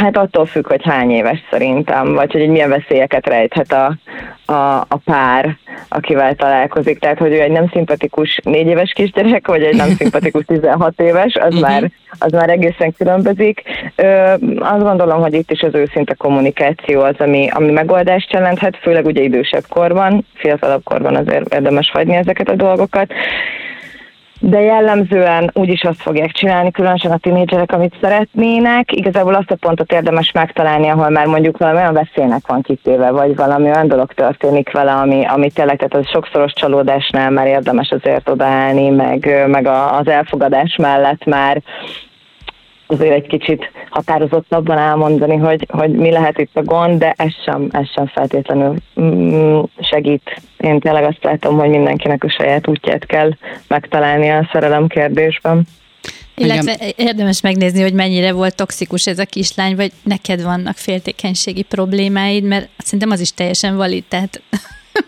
Hát 0.00 0.16
attól 0.16 0.46
függ, 0.46 0.66
hogy 0.66 0.82
hány 0.84 1.10
éves 1.10 1.38
szerintem, 1.50 2.14
vagy 2.14 2.32
hogy 2.32 2.48
milyen 2.48 2.68
veszélyeket 2.68 3.26
rejthet 3.26 3.72
a, 3.72 3.96
a, 4.52 4.80
a 4.88 4.96
pár, 5.04 5.56
akivel 5.88 6.34
találkozik. 6.34 6.98
Tehát, 6.98 7.18
hogy 7.18 7.32
ő 7.32 7.40
egy 7.40 7.50
nem 7.50 7.68
szimpatikus 7.72 8.40
négy 8.44 8.66
éves 8.66 8.92
kisgyerek, 8.92 9.46
vagy 9.46 9.62
egy 9.62 9.76
nem 9.76 9.88
szimpatikus 9.88 10.44
16 10.60 11.00
éves, 11.00 11.34
az, 11.34 11.60
már, 11.60 11.90
az 12.18 12.32
már 12.32 12.50
egészen 12.50 12.92
különbözik. 12.92 13.62
Ö, 13.96 14.34
azt 14.58 14.82
gondolom, 14.82 15.20
hogy 15.20 15.34
itt 15.34 15.50
is 15.50 15.60
az 15.60 15.74
őszinte 15.74 16.14
kommunikáció 16.14 17.00
az, 17.00 17.16
ami, 17.18 17.48
ami 17.52 17.70
megoldást 17.70 18.32
jelenthet, 18.32 18.76
főleg 18.76 19.06
ugye 19.06 19.22
idősebb 19.22 19.64
korban, 19.68 20.26
fiatalabb 20.34 20.82
korban 20.84 21.16
azért 21.16 21.54
érdemes 21.54 21.90
hagyni 21.90 22.14
ezeket 22.14 22.48
a 22.48 22.54
dolgokat 22.54 23.12
de 24.40 24.60
jellemzően 24.60 25.50
úgyis 25.54 25.82
azt 25.82 26.00
fogják 26.00 26.30
csinálni, 26.30 26.70
különösen 26.70 27.10
a 27.10 27.18
tinédzserek, 27.18 27.72
amit 27.72 27.94
szeretnének. 28.00 28.92
Igazából 28.92 29.34
azt 29.34 29.50
a 29.50 29.56
pontot 29.56 29.92
érdemes 29.92 30.32
megtalálni, 30.32 30.88
ahol 30.88 31.08
már 31.08 31.26
mondjuk 31.26 31.58
valami 31.58 31.78
olyan 31.78 31.92
veszélynek 31.92 32.46
van 32.46 32.62
kitéve, 32.62 33.10
vagy 33.10 33.36
valami 33.36 33.64
olyan 33.64 33.88
dolog 33.88 34.12
történik 34.12 34.70
vele, 34.72 34.92
ami, 34.92 35.24
ami 35.26 35.50
tényleg, 35.50 35.76
tehát 35.76 35.94
az 35.94 36.10
sokszoros 36.10 36.52
csalódásnál 36.52 37.30
már 37.30 37.46
érdemes 37.46 37.90
azért 37.90 38.28
odaállni, 38.28 38.88
meg, 38.88 39.44
meg 39.46 39.66
a, 39.66 39.98
az 39.98 40.08
elfogadás 40.08 40.76
mellett 40.76 41.24
már 41.24 41.62
azért 42.90 43.14
egy 43.14 43.26
kicsit 43.26 43.70
határozottabban 43.90 44.78
elmondani, 44.78 45.36
hogy, 45.36 45.66
hogy 45.68 45.90
mi 45.90 46.10
lehet 46.10 46.38
itt 46.38 46.56
a 46.56 46.62
gond, 46.62 46.98
de 46.98 47.14
ez 47.16 47.32
sem, 47.44 47.68
ez 47.72 47.90
sem 47.90 48.06
feltétlenül 48.06 48.74
mm, 49.00 49.60
segít. 49.80 50.40
Én 50.56 50.80
tényleg 50.80 51.04
azt 51.04 51.22
látom, 51.24 51.58
hogy 51.58 51.68
mindenkinek 51.68 52.24
a 52.24 52.30
saját 52.30 52.68
útját 52.68 53.06
kell 53.06 53.30
megtalálni 53.68 54.28
a 54.28 54.48
szerelem 54.52 54.86
kérdésben. 54.86 55.66
Illetve 56.36 56.76
érdemes 56.96 57.40
megnézni, 57.40 57.82
hogy 57.82 57.92
mennyire 57.92 58.32
volt 58.32 58.56
toxikus 58.56 59.06
ez 59.06 59.18
a 59.18 59.24
kislány, 59.24 59.76
vagy 59.76 59.92
neked 60.02 60.42
vannak 60.42 60.76
féltékenységi 60.76 61.62
problémáid, 61.62 62.44
mert 62.44 62.68
szerintem 62.78 63.10
az 63.10 63.20
is 63.20 63.34
teljesen 63.34 63.76
valid, 63.76 64.04
tehát 64.08 64.42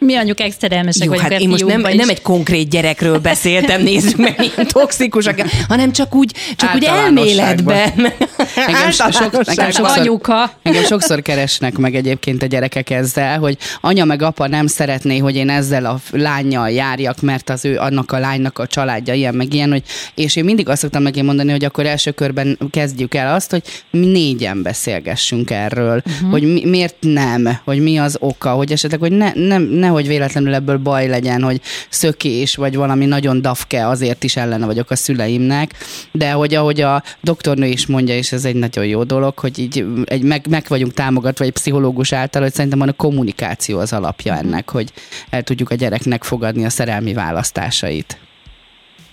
mi 0.02 0.14
anyukák 0.14 0.52
szerelmesek 0.58 1.04
Jó, 1.04 1.10
vagyunk 1.10 1.30
hát 1.30 1.40
én 1.40 1.48
most 1.48 1.66
nem, 1.66 1.80
nem 1.80 2.08
egy 2.08 2.22
konkrét 2.22 2.68
gyerekről 2.68 3.18
beszéltem, 3.18 3.82
nézzük 3.82 4.16
meg, 4.16 4.34
milyen 4.38 4.68
toxikusak, 4.72 5.40
hanem 5.68 5.92
csak 5.92 6.14
úgy, 6.14 6.34
csak 6.56 6.74
úgy 6.74 6.84
elméletben. 6.84 8.12
Engem, 8.54 8.90
sok, 8.90 9.12
sokszor, 9.12 9.98
anyuka. 9.98 10.52
engem 10.62 10.84
sokszor 10.84 11.22
keresnek 11.22 11.78
meg 11.78 11.94
egyébként 11.94 12.42
a 12.42 12.46
gyerekek 12.46 12.90
ezzel, 12.90 13.38
hogy 13.38 13.56
anya 13.80 14.04
meg 14.04 14.22
apa 14.22 14.46
nem 14.46 14.66
szeretné, 14.66 15.18
hogy 15.18 15.36
én 15.36 15.48
ezzel 15.48 15.84
a 15.84 15.98
lányjal 16.10 16.70
járjak, 16.70 17.20
mert 17.20 17.50
az 17.50 17.64
ő 17.64 17.78
annak 17.78 18.12
a 18.12 18.18
lánynak 18.18 18.58
a 18.58 18.66
családja 18.66 19.14
ilyen 19.14 19.34
meg 19.34 19.54
ilyen, 19.54 19.70
hogy, 19.70 19.82
és 20.14 20.36
én 20.36 20.44
mindig 20.44 20.68
azt 20.68 20.80
szoktam 20.80 21.02
neki 21.02 21.22
mondani, 21.22 21.50
hogy 21.50 21.64
akkor 21.64 21.86
első 21.86 22.10
körben 22.10 22.58
kezdjük 22.70 23.14
el 23.14 23.34
azt, 23.34 23.50
hogy 23.50 23.62
mi 23.90 24.06
négyen 24.06 24.62
beszélgessünk 24.62 25.50
erről, 25.50 26.02
uh-huh. 26.06 26.30
hogy 26.30 26.42
mi, 26.42 26.64
miért 26.64 26.96
nem, 27.00 27.58
hogy 27.64 27.82
mi 27.82 27.98
az 27.98 28.16
oka, 28.20 28.50
hogy 28.50 28.72
esetleg, 28.72 29.00
hogy 29.00 29.12
ne, 29.12 29.32
nem, 29.34 29.62
nehogy 29.92 30.08
véletlenül 30.08 30.54
ebből 30.54 30.78
baj 30.78 31.06
legyen, 31.06 31.42
hogy 31.42 31.60
szökés, 31.88 32.56
vagy 32.56 32.76
valami 32.76 33.06
nagyon 33.06 33.42
dafke, 33.42 33.88
azért 33.88 34.24
is 34.24 34.36
ellene 34.36 34.66
vagyok 34.66 34.90
a 34.90 34.96
szüleimnek, 34.96 35.74
de 36.12 36.32
hogy 36.32 36.54
ahogy 36.54 36.80
a 36.80 37.02
doktornő 37.20 37.66
is 37.66 37.86
mondja, 37.86 38.16
és 38.16 38.32
ez 38.32 38.44
egy 38.44 38.54
nagyon 38.54 38.86
jó 38.86 39.02
dolog, 39.02 39.38
hogy 39.38 39.58
így 39.58 39.84
egy, 40.04 40.22
meg, 40.22 40.46
meg 40.48 40.64
vagyunk 40.68 40.92
támogatva 40.92 41.44
egy 41.44 41.52
pszichológus 41.52 42.12
által, 42.12 42.42
hogy 42.42 42.52
szerintem 42.52 42.80
a 42.80 42.92
kommunikáció 42.92 43.78
az 43.78 43.92
alapja 43.92 44.36
ennek, 44.36 44.70
hogy 44.70 44.92
el 45.30 45.42
tudjuk 45.42 45.70
a 45.70 45.74
gyereknek 45.74 46.24
fogadni 46.24 46.64
a 46.64 46.70
szerelmi 46.70 47.12
választásait. 47.12 48.18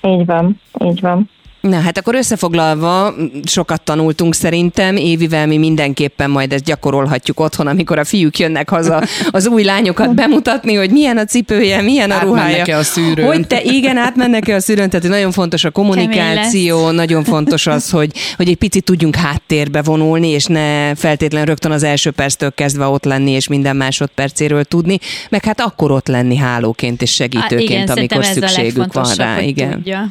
Így 0.02 0.26
van, 0.26 0.62
így 0.86 1.02
van. 1.02 1.30
Na 1.62 1.80
hát 1.80 1.98
akkor 1.98 2.16
összefoglalva, 2.16 3.14
sokat 3.44 3.82
tanultunk 3.82 4.36
szerintem, 4.36 4.96
Évivel 4.96 5.48
mi 5.48 5.58
mindenképpen 5.58 6.30
majd 6.30 6.54
ezt 6.54 6.64
gyakorolhatjuk 6.64 7.40
otthon, 7.40 7.68
amikor 7.68 8.00
a 8.00 8.04
fiúk 8.04 8.40
jönnek 8.40 8.70
haza 8.70 9.04
az 9.32 9.48
új 9.48 9.64
lányokat 9.64 10.16
bemutatni, 10.16 10.74
hogy 10.74 10.92
milyen 10.92 11.18
a 11.18 11.24
cipője, 11.24 11.82
milyen 11.82 12.12
a 12.12 12.20
ruhája. 12.20 12.78
A 12.78 12.84
szűrőn? 12.84 13.26
Hogy 13.26 13.48
te, 13.48 13.62
igen, 13.62 13.98
átmennek-e 13.98 14.56
a 14.56 14.60
szűrőn, 14.60 14.90
tehát 14.90 15.08
nagyon 15.08 15.32
fontos 15.32 15.64
a 15.64 15.72
kommunikáció, 15.72 16.90
nagyon 16.90 17.24
fontos 17.24 17.68
az, 17.68 17.90
hogy, 17.90 18.12
hogy 18.36 18.50
egy 18.50 18.58
picit 18.58 18.84
tudjunk 18.84 19.16
háttérbe 19.16 19.82
vonulni, 19.82 20.28
és 20.28 20.46
ne 20.46 20.96
feltétlen 20.96 21.46
rögtön 21.46 21.72
az 21.72 21.84
első 21.84 22.12
perctől 22.12 22.54
kezdve 22.54 22.86
ott 22.86 23.06
lenni, 23.06 23.32
és 23.32 23.48
minden 23.48 23.76
másodpercéről 23.76 24.64
tudni, 24.64 25.00
meg 25.30 25.46
hát 25.46 25.62
akkor 25.62 25.92
ott 25.92 26.08
lenni 26.08 26.36
hálóként 26.36 27.02
és 27.02 27.12
segítőként, 27.12 27.62
igen, 27.62 27.88
amikor 27.88 27.96
szerintem 27.98 28.20
ez 28.20 28.38
a 28.38 28.48
szükségük 28.48 28.94
van 28.94 29.14
rá. 29.18 29.36
hogy 29.36 29.48
Igen. 29.48 29.72
Tudja. 29.72 30.10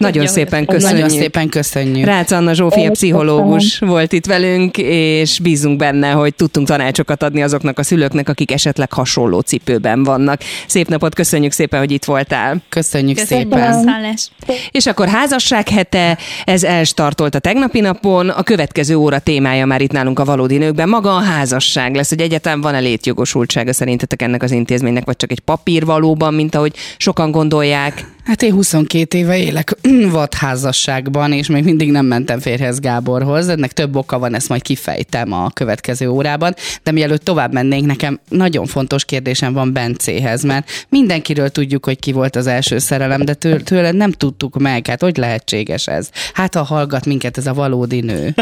Nagyon 0.00 0.26
szépen 0.26 0.66
köszönjük. 0.66 1.00
Nagyon 1.00 1.18
szépen 1.20 1.48
köszönjük. 1.48 2.06
Rácz 2.06 2.32
Anna 2.32 2.52
Zsófia 2.52 2.82
Én 2.82 2.92
pszichológus 2.92 3.78
volt 3.78 4.12
itt 4.12 4.26
velünk, 4.26 4.78
és 4.78 5.38
bízunk 5.42 5.78
benne, 5.78 6.10
hogy 6.10 6.34
tudtunk 6.34 6.66
tanácsokat 6.66 7.22
adni 7.22 7.42
azoknak 7.42 7.78
a 7.78 7.82
szülőknek, 7.82 8.28
akik 8.28 8.52
esetleg 8.52 8.92
hasonló 8.92 9.40
cipőben 9.40 10.02
vannak. 10.02 10.40
Szép 10.66 10.88
napot, 10.88 11.14
köszönjük 11.14 11.52
szépen, 11.52 11.78
hogy 11.78 11.90
itt 11.90 12.04
voltál. 12.04 12.62
Köszönjük, 12.68 13.18
Köszönjük 13.18 13.52
szépen. 13.52 13.72
szállás. 13.72 14.30
És 14.70 14.86
akkor 14.86 15.08
házasság 15.08 15.68
hete, 15.68 16.18
ez 16.44 16.62
elstartolt 16.64 17.34
a 17.34 17.38
tegnapi 17.38 17.80
napon, 17.80 18.28
a 18.28 18.42
következő 18.42 18.96
óra 18.96 19.18
témája 19.18 19.66
már 19.66 19.80
itt 19.80 19.92
nálunk 19.92 20.18
a 20.18 20.24
valódi 20.24 20.56
nőkben, 20.56 20.88
maga 20.88 21.16
a 21.16 21.20
házasság 21.20 21.94
lesz, 21.94 22.08
hogy 22.08 22.20
egyetem 22.20 22.60
van-e 22.60 22.78
létjogosultsága 22.78 23.72
szerintetek 23.72 24.22
ennek 24.22 24.42
az 24.42 24.50
intézménynek, 24.50 25.04
vagy 25.04 25.16
csak 25.16 25.30
egy 25.30 25.40
papír 25.40 25.84
valóban, 25.84 26.34
mint 26.34 26.54
ahogy 26.54 26.72
sokan 26.96 27.30
gondolják. 27.30 28.18
Hát 28.24 28.42
én 28.42 28.52
22 28.52 29.18
éve 29.18 29.38
élek 29.38 29.76
vadházasságban, 30.10 31.32
és 31.32 31.46
még 31.46 31.64
mindig 31.64 31.90
nem 31.90 32.06
mentem 32.06 32.38
férhez 32.40 32.80
Gáborhoz. 32.80 33.48
Ennek 33.48 33.72
több 33.72 33.96
oka 33.96 34.18
van, 34.18 34.34
ezt 34.34 34.48
majd 34.48 34.62
kifejtem 34.62 35.32
a 35.32 35.50
következő 35.50 36.08
órában. 36.08 36.54
De 36.82 36.90
mielőtt 36.92 37.24
tovább 37.24 37.52
mennénk, 37.52 37.86
nekem 37.86 38.20
nagyon 38.28 38.66
fontos 38.66 39.04
kérdésem 39.04 39.52
van 39.52 39.72
Bencéhez, 39.72 40.42
mert 40.42 40.86
mindenkiről 40.88 41.48
tudjuk, 41.48 41.84
hogy 41.84 41.98
ki 41.98 42.12
volt 42.12 42.36
az 42.36 42.46
első 42.46 42.78
szerelem, 42.78 43.24
de 43.24 43.34
től, 43.34 43.62
tőle 43.62 43.90
nem 43.92 44.12
tudtuk 44.12 44.58
meg. 44.58 44.86
Hát 44.86 45.00
hogy 45.02 45.16
lehetséges 45.16 45.86
ez? 45.86 46.08
Hát 46.32 46.54
ha 46.54 46.62
hallgat 46.62 47.06
minket 47.06 47.38
ez 47.38 47.46
a 47.46 47.54
valódi 47.54 48.00
nő. 48.00 48.34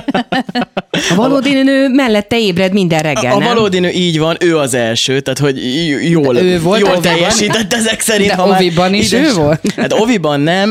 A 1.10 1.14
valódi 1.14 1.62
nő 1.62 1.88
mellette 1.88 2.38
ébred 2.40 2.72
minden 2.72 3.00
reggel, 3.00 3.32
A 3.32 3.38
nem? 3.38 3.48
valódi 3.48 3.78
nő 3.78 3.88
így 3.90 4.18
van, 4.18 4.36
ő 4.40 4.56
az 4.58 4.74
első, 4.74 5.20
tehát 5.20 5.38
hogy 5.38 5.56
j- 5.56 6.08
jól, 6.10 6.34
De 6.34 6.42
ő 6.42 6.60
volt 6.60 6.80
jól 6.80 7.00
teljesített 7.00 7.72
ezek 7.72 8.00
szerint. 8.00 8.28
De 8.28 8.34
ha 8.34 8.46
már 8.46 8.92
is 8.92 9.12
ő 9.12 9.32
volt? 9.34 9.67
Hát 9.76 9.92
oviban 9.92 10.40
nem. 10.40 10.70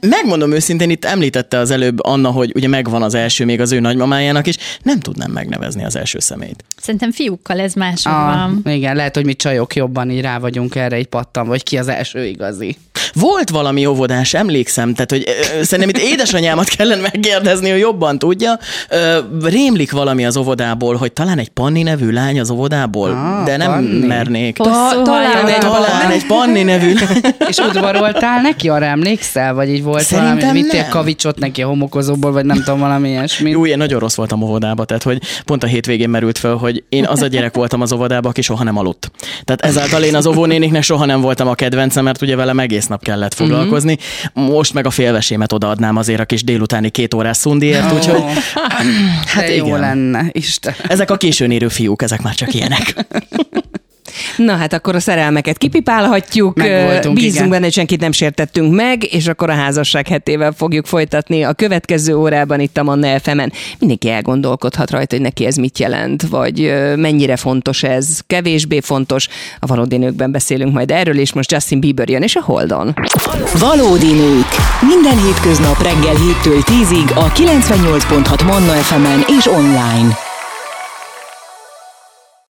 Megmondom 0.00 0.52
őszintén, 0.52 0.90
itt 0.90 1.04
említette 1.04 1.58
az 1.58 1.70
előbb 1.70 2.04
Anna, 2.04 2.30
hogy 2.30 2.52
ugye 2.54 2.68
megvan 2.68 3.02
az 3.02 3.14
első 3.14 3.44
még 3.44 3.60
az 3.60 3.72
ő 3.72 3.80
nagymamájának 3.80 4.46
is, 4.46 4.56
nem 4.82 5.00
tudnám 5.00 5.30
megnevezni 5.30 5.84
az 5.84 5.96
első 5.96 6.18
személyt. 6.18 6.64
Szerintem 6.80 7.12
fiúkkal 7.12 7.60
ez 7.60 7.72
máshogy 7.74 8.12
Ah, 8.12 8.50
van. 8.62 8.74
igen, 8.74 8.96
lehet, 8.96 9.14
hogy 9.14 9.24
mi 9.24 9.34
csajok 9.34 9.74
jobban 9.74 10.10
így 10.10 10.20
rá 10.20 10.38
vagyunk 10.38 10.74
erre 10.74 10.96
egy 10.96 11.06
pattan, 11.06 11.46
vagy 11.46 11.62
ki 11.62 11.78
az 11.78 11.88
első 11.88 12.24
igazi. 12.24 12.76
Volt 13.14 13.50
valami 13.50 13.86
óvodás, 13.86 14.34
emlékszem, 14.34 14.94
tehát 14.94 15.10
hogy 15.10 15.24
ö, 15.58 15.62
szerintem 15.62 15.88
itt 16.02 16.10
édesanyámat 16.12 16.68
kellene 16.68 17.00
megkérdezni, 17.00 17.70
hogy 17.70 17.78
jobban 17.80 18.18
tudja. 18.18 18.58
Ö, 18.88 19.18
rémlik 19.42 19.92
valami 19.92 20.26
az 20.26 20.36
óvodából, 20.36 20.96
hogy 20.96 21.12
talán 21.12 21.38
egy 21.38 21.48
Panni 21.48 21.82
nevű 21.82 22.10
lány 22.10 22.40
az 22.40 22.50
óvodából, 22.50 23.10
Ah, 23.10 23.44
de 23.44 23.56
nem 23.56 23.70
Panni. 23.72 24.06
mernék. 24.06 24.56
Talán 24.56 25.46
egy-. 25.46 25.58
Talán 25.58 26.10
egy 26.10 26.26
Panni 26.26 26.62
nevű 26.62 26.92
És 27.48 27.56
udvaroltál 27.58 28.40
neki, 28.40 28.68
arra 28.68 28.84
emlékszel? 28.84 29.54
Vagy 29.54 29.68
így 29.68 29.82
volt 29.82 30.02
Szerintem 30.02 30.38
valami, 30.38 30.62
vittél 30.62 30.86
kavicsot 30.88 31.38
neki 31.38 31.62
a 31.62 31.66
homokozóból, 31.66 32.32
vagy 32.32 32.44
nem 32.44 32.56
tudom, 32.56 32.78
valami 32.78 33.08
ilyesmi. 33.08 33.50
Jó, 33.50 33.66
én 33.66 33.76
nagyon 33.76 33.98
rossz 33.98 34.14
voltam 34.14 34.42
óvodába, 34.42 34.84
tehát 34.84 35.02
hogy 35.02 35.18
pont 35.44 35.62
a 35.62 35.66
hétvégén 35.66 36.08
merült 36.08 36.38
fel, 36.38 36.54
hogy 36.54 36.84
én 36.88 37.06
az 37.06 37.22
a 37.22 37.26
gyerek 37.26 37.54
voltam 37.54 37.80
az 37.80 37.92
óvodába, 37.92 38.28
aki 38.28 38.42
soha 38.42 38.64
nem 38.64 38.76
aludt. 38.78 39.10
Tehát 39.44 39.60
ezáltal 39.60 40.02
én 40.02 40.14
az 40.14 40.26
óvónéniknek 40.26 40.82
soha 40.82 41.04
nem 41.04 41.20
voltam 41.20 41.48
a 41.48 41.54
kedvencem, 41.54 42.04
mert 42.04 42.22
ugye 42.22 42.36
velem 42.36 42.58
egész 42.58 42.86
nap 42.86 42.97
kellett 43.02 43.34
foglalkozni. 43.34 43.98
Most 44.32 44.74
meg 44.74 44.86
a 44.86 44.90
félvesémet 44.90 45.52
odaadnám 45.52 45.96
azért 45.96 46.20
a 46.20 46.24
kis 46.24 46.44
délutáni 46.44 46.90
két 46.90 47.14
órás 47.14 47.36
szundiért, 47.36 47.92
úgyhogy 47.92 48.20
Ó, 48.20 48.26
hát 49.26 49.44
de 49.46 49.54
jó 49.54 49.66
igen. 49.66 49.80
lenne, 49.80 50.28
Isten. 50.32 50.74
ezek 50.88 51.10
a 51.10 51.16
későn 51.16 51.50
érő 51.50 51.68
fiúk, 51.68 52.02
ezek 52.02 52.22
már 52.22 52.34
csak 52.34 52.54
ilyenek. 52.54 52.94
Na 54.36 54.56
hát 54.56 54.72
akkor 54.72 54.94
a 54.94 55.00
szerelmeket 55.00 55.58
kipipálhatjuk, 55.58 56.56
Megvoltunk, 56.56 57.14
bízunk 57.14 57.34
igen. 57.34 57.48
benne, 57.48 57.64
hogy 57.64 57.72
senkit 57.72 58.00
nem 58.00 58.12
sértettünk 58.12 58.74
meg, 58.74 59.14
és 59.14 59.26
akkor 59.26 59.50
a 59.50 59.54
házasság 59.54 60.06
hetével 60.08 60.52
fogjuk 60.52 60.86
folytatni 60.86 61.42
a 61.42 61.52
következő 61.52 62.14
órában 62.16 62.60
itt 62.60 62.76
a 62.76 62.82
Manna 62.82 63.18
FM-en. 63.18 63.52
Mindenki 63.78 64.10
elgondolkodhat 64.10 64.90
rajta, 64.90 65.14
hogy 65.14 65.24
neki 65.24 65.46
ez 65.46 65.56
mit 65.56 65.78
jelent, 65.78 66.22
vagy 66.22 66.72
mennyire 66.96 67.36
fontos 67.36 67.82
ez, 67.82 68.20
kevésbé 68.26 68.80
fontos. 68.80 69.28
A 69.58 69.66
valódi 69.66 69.96
nőkben 69.96 70.30
beszélünk 70.30 70.72
majd 70.72 70.90
erről, 70.90 71.18
és 71.18 71.32
most 71.32 71.52
Justin 71.52 71.80
Bieber 71.80 72.08
jön, 72.08 72.22
és 72.22 72.36
a 72.36 72.42
Holdon. 72.42 72.94
Valódi 73.58 74.12
nők. 74.12 74.46
Minden 74.80 75.24
hétköznap 75.24 75.82
reggel 75.82 76.14
7-től 76.14 76.62
10-ig 76.64 77.14
a 77.14 77.32
98.6 77.32 78.44
Manna 78.44 78.72
FM-en 78.72 79.24
és 79.38 79.46
online. 79.46 80.27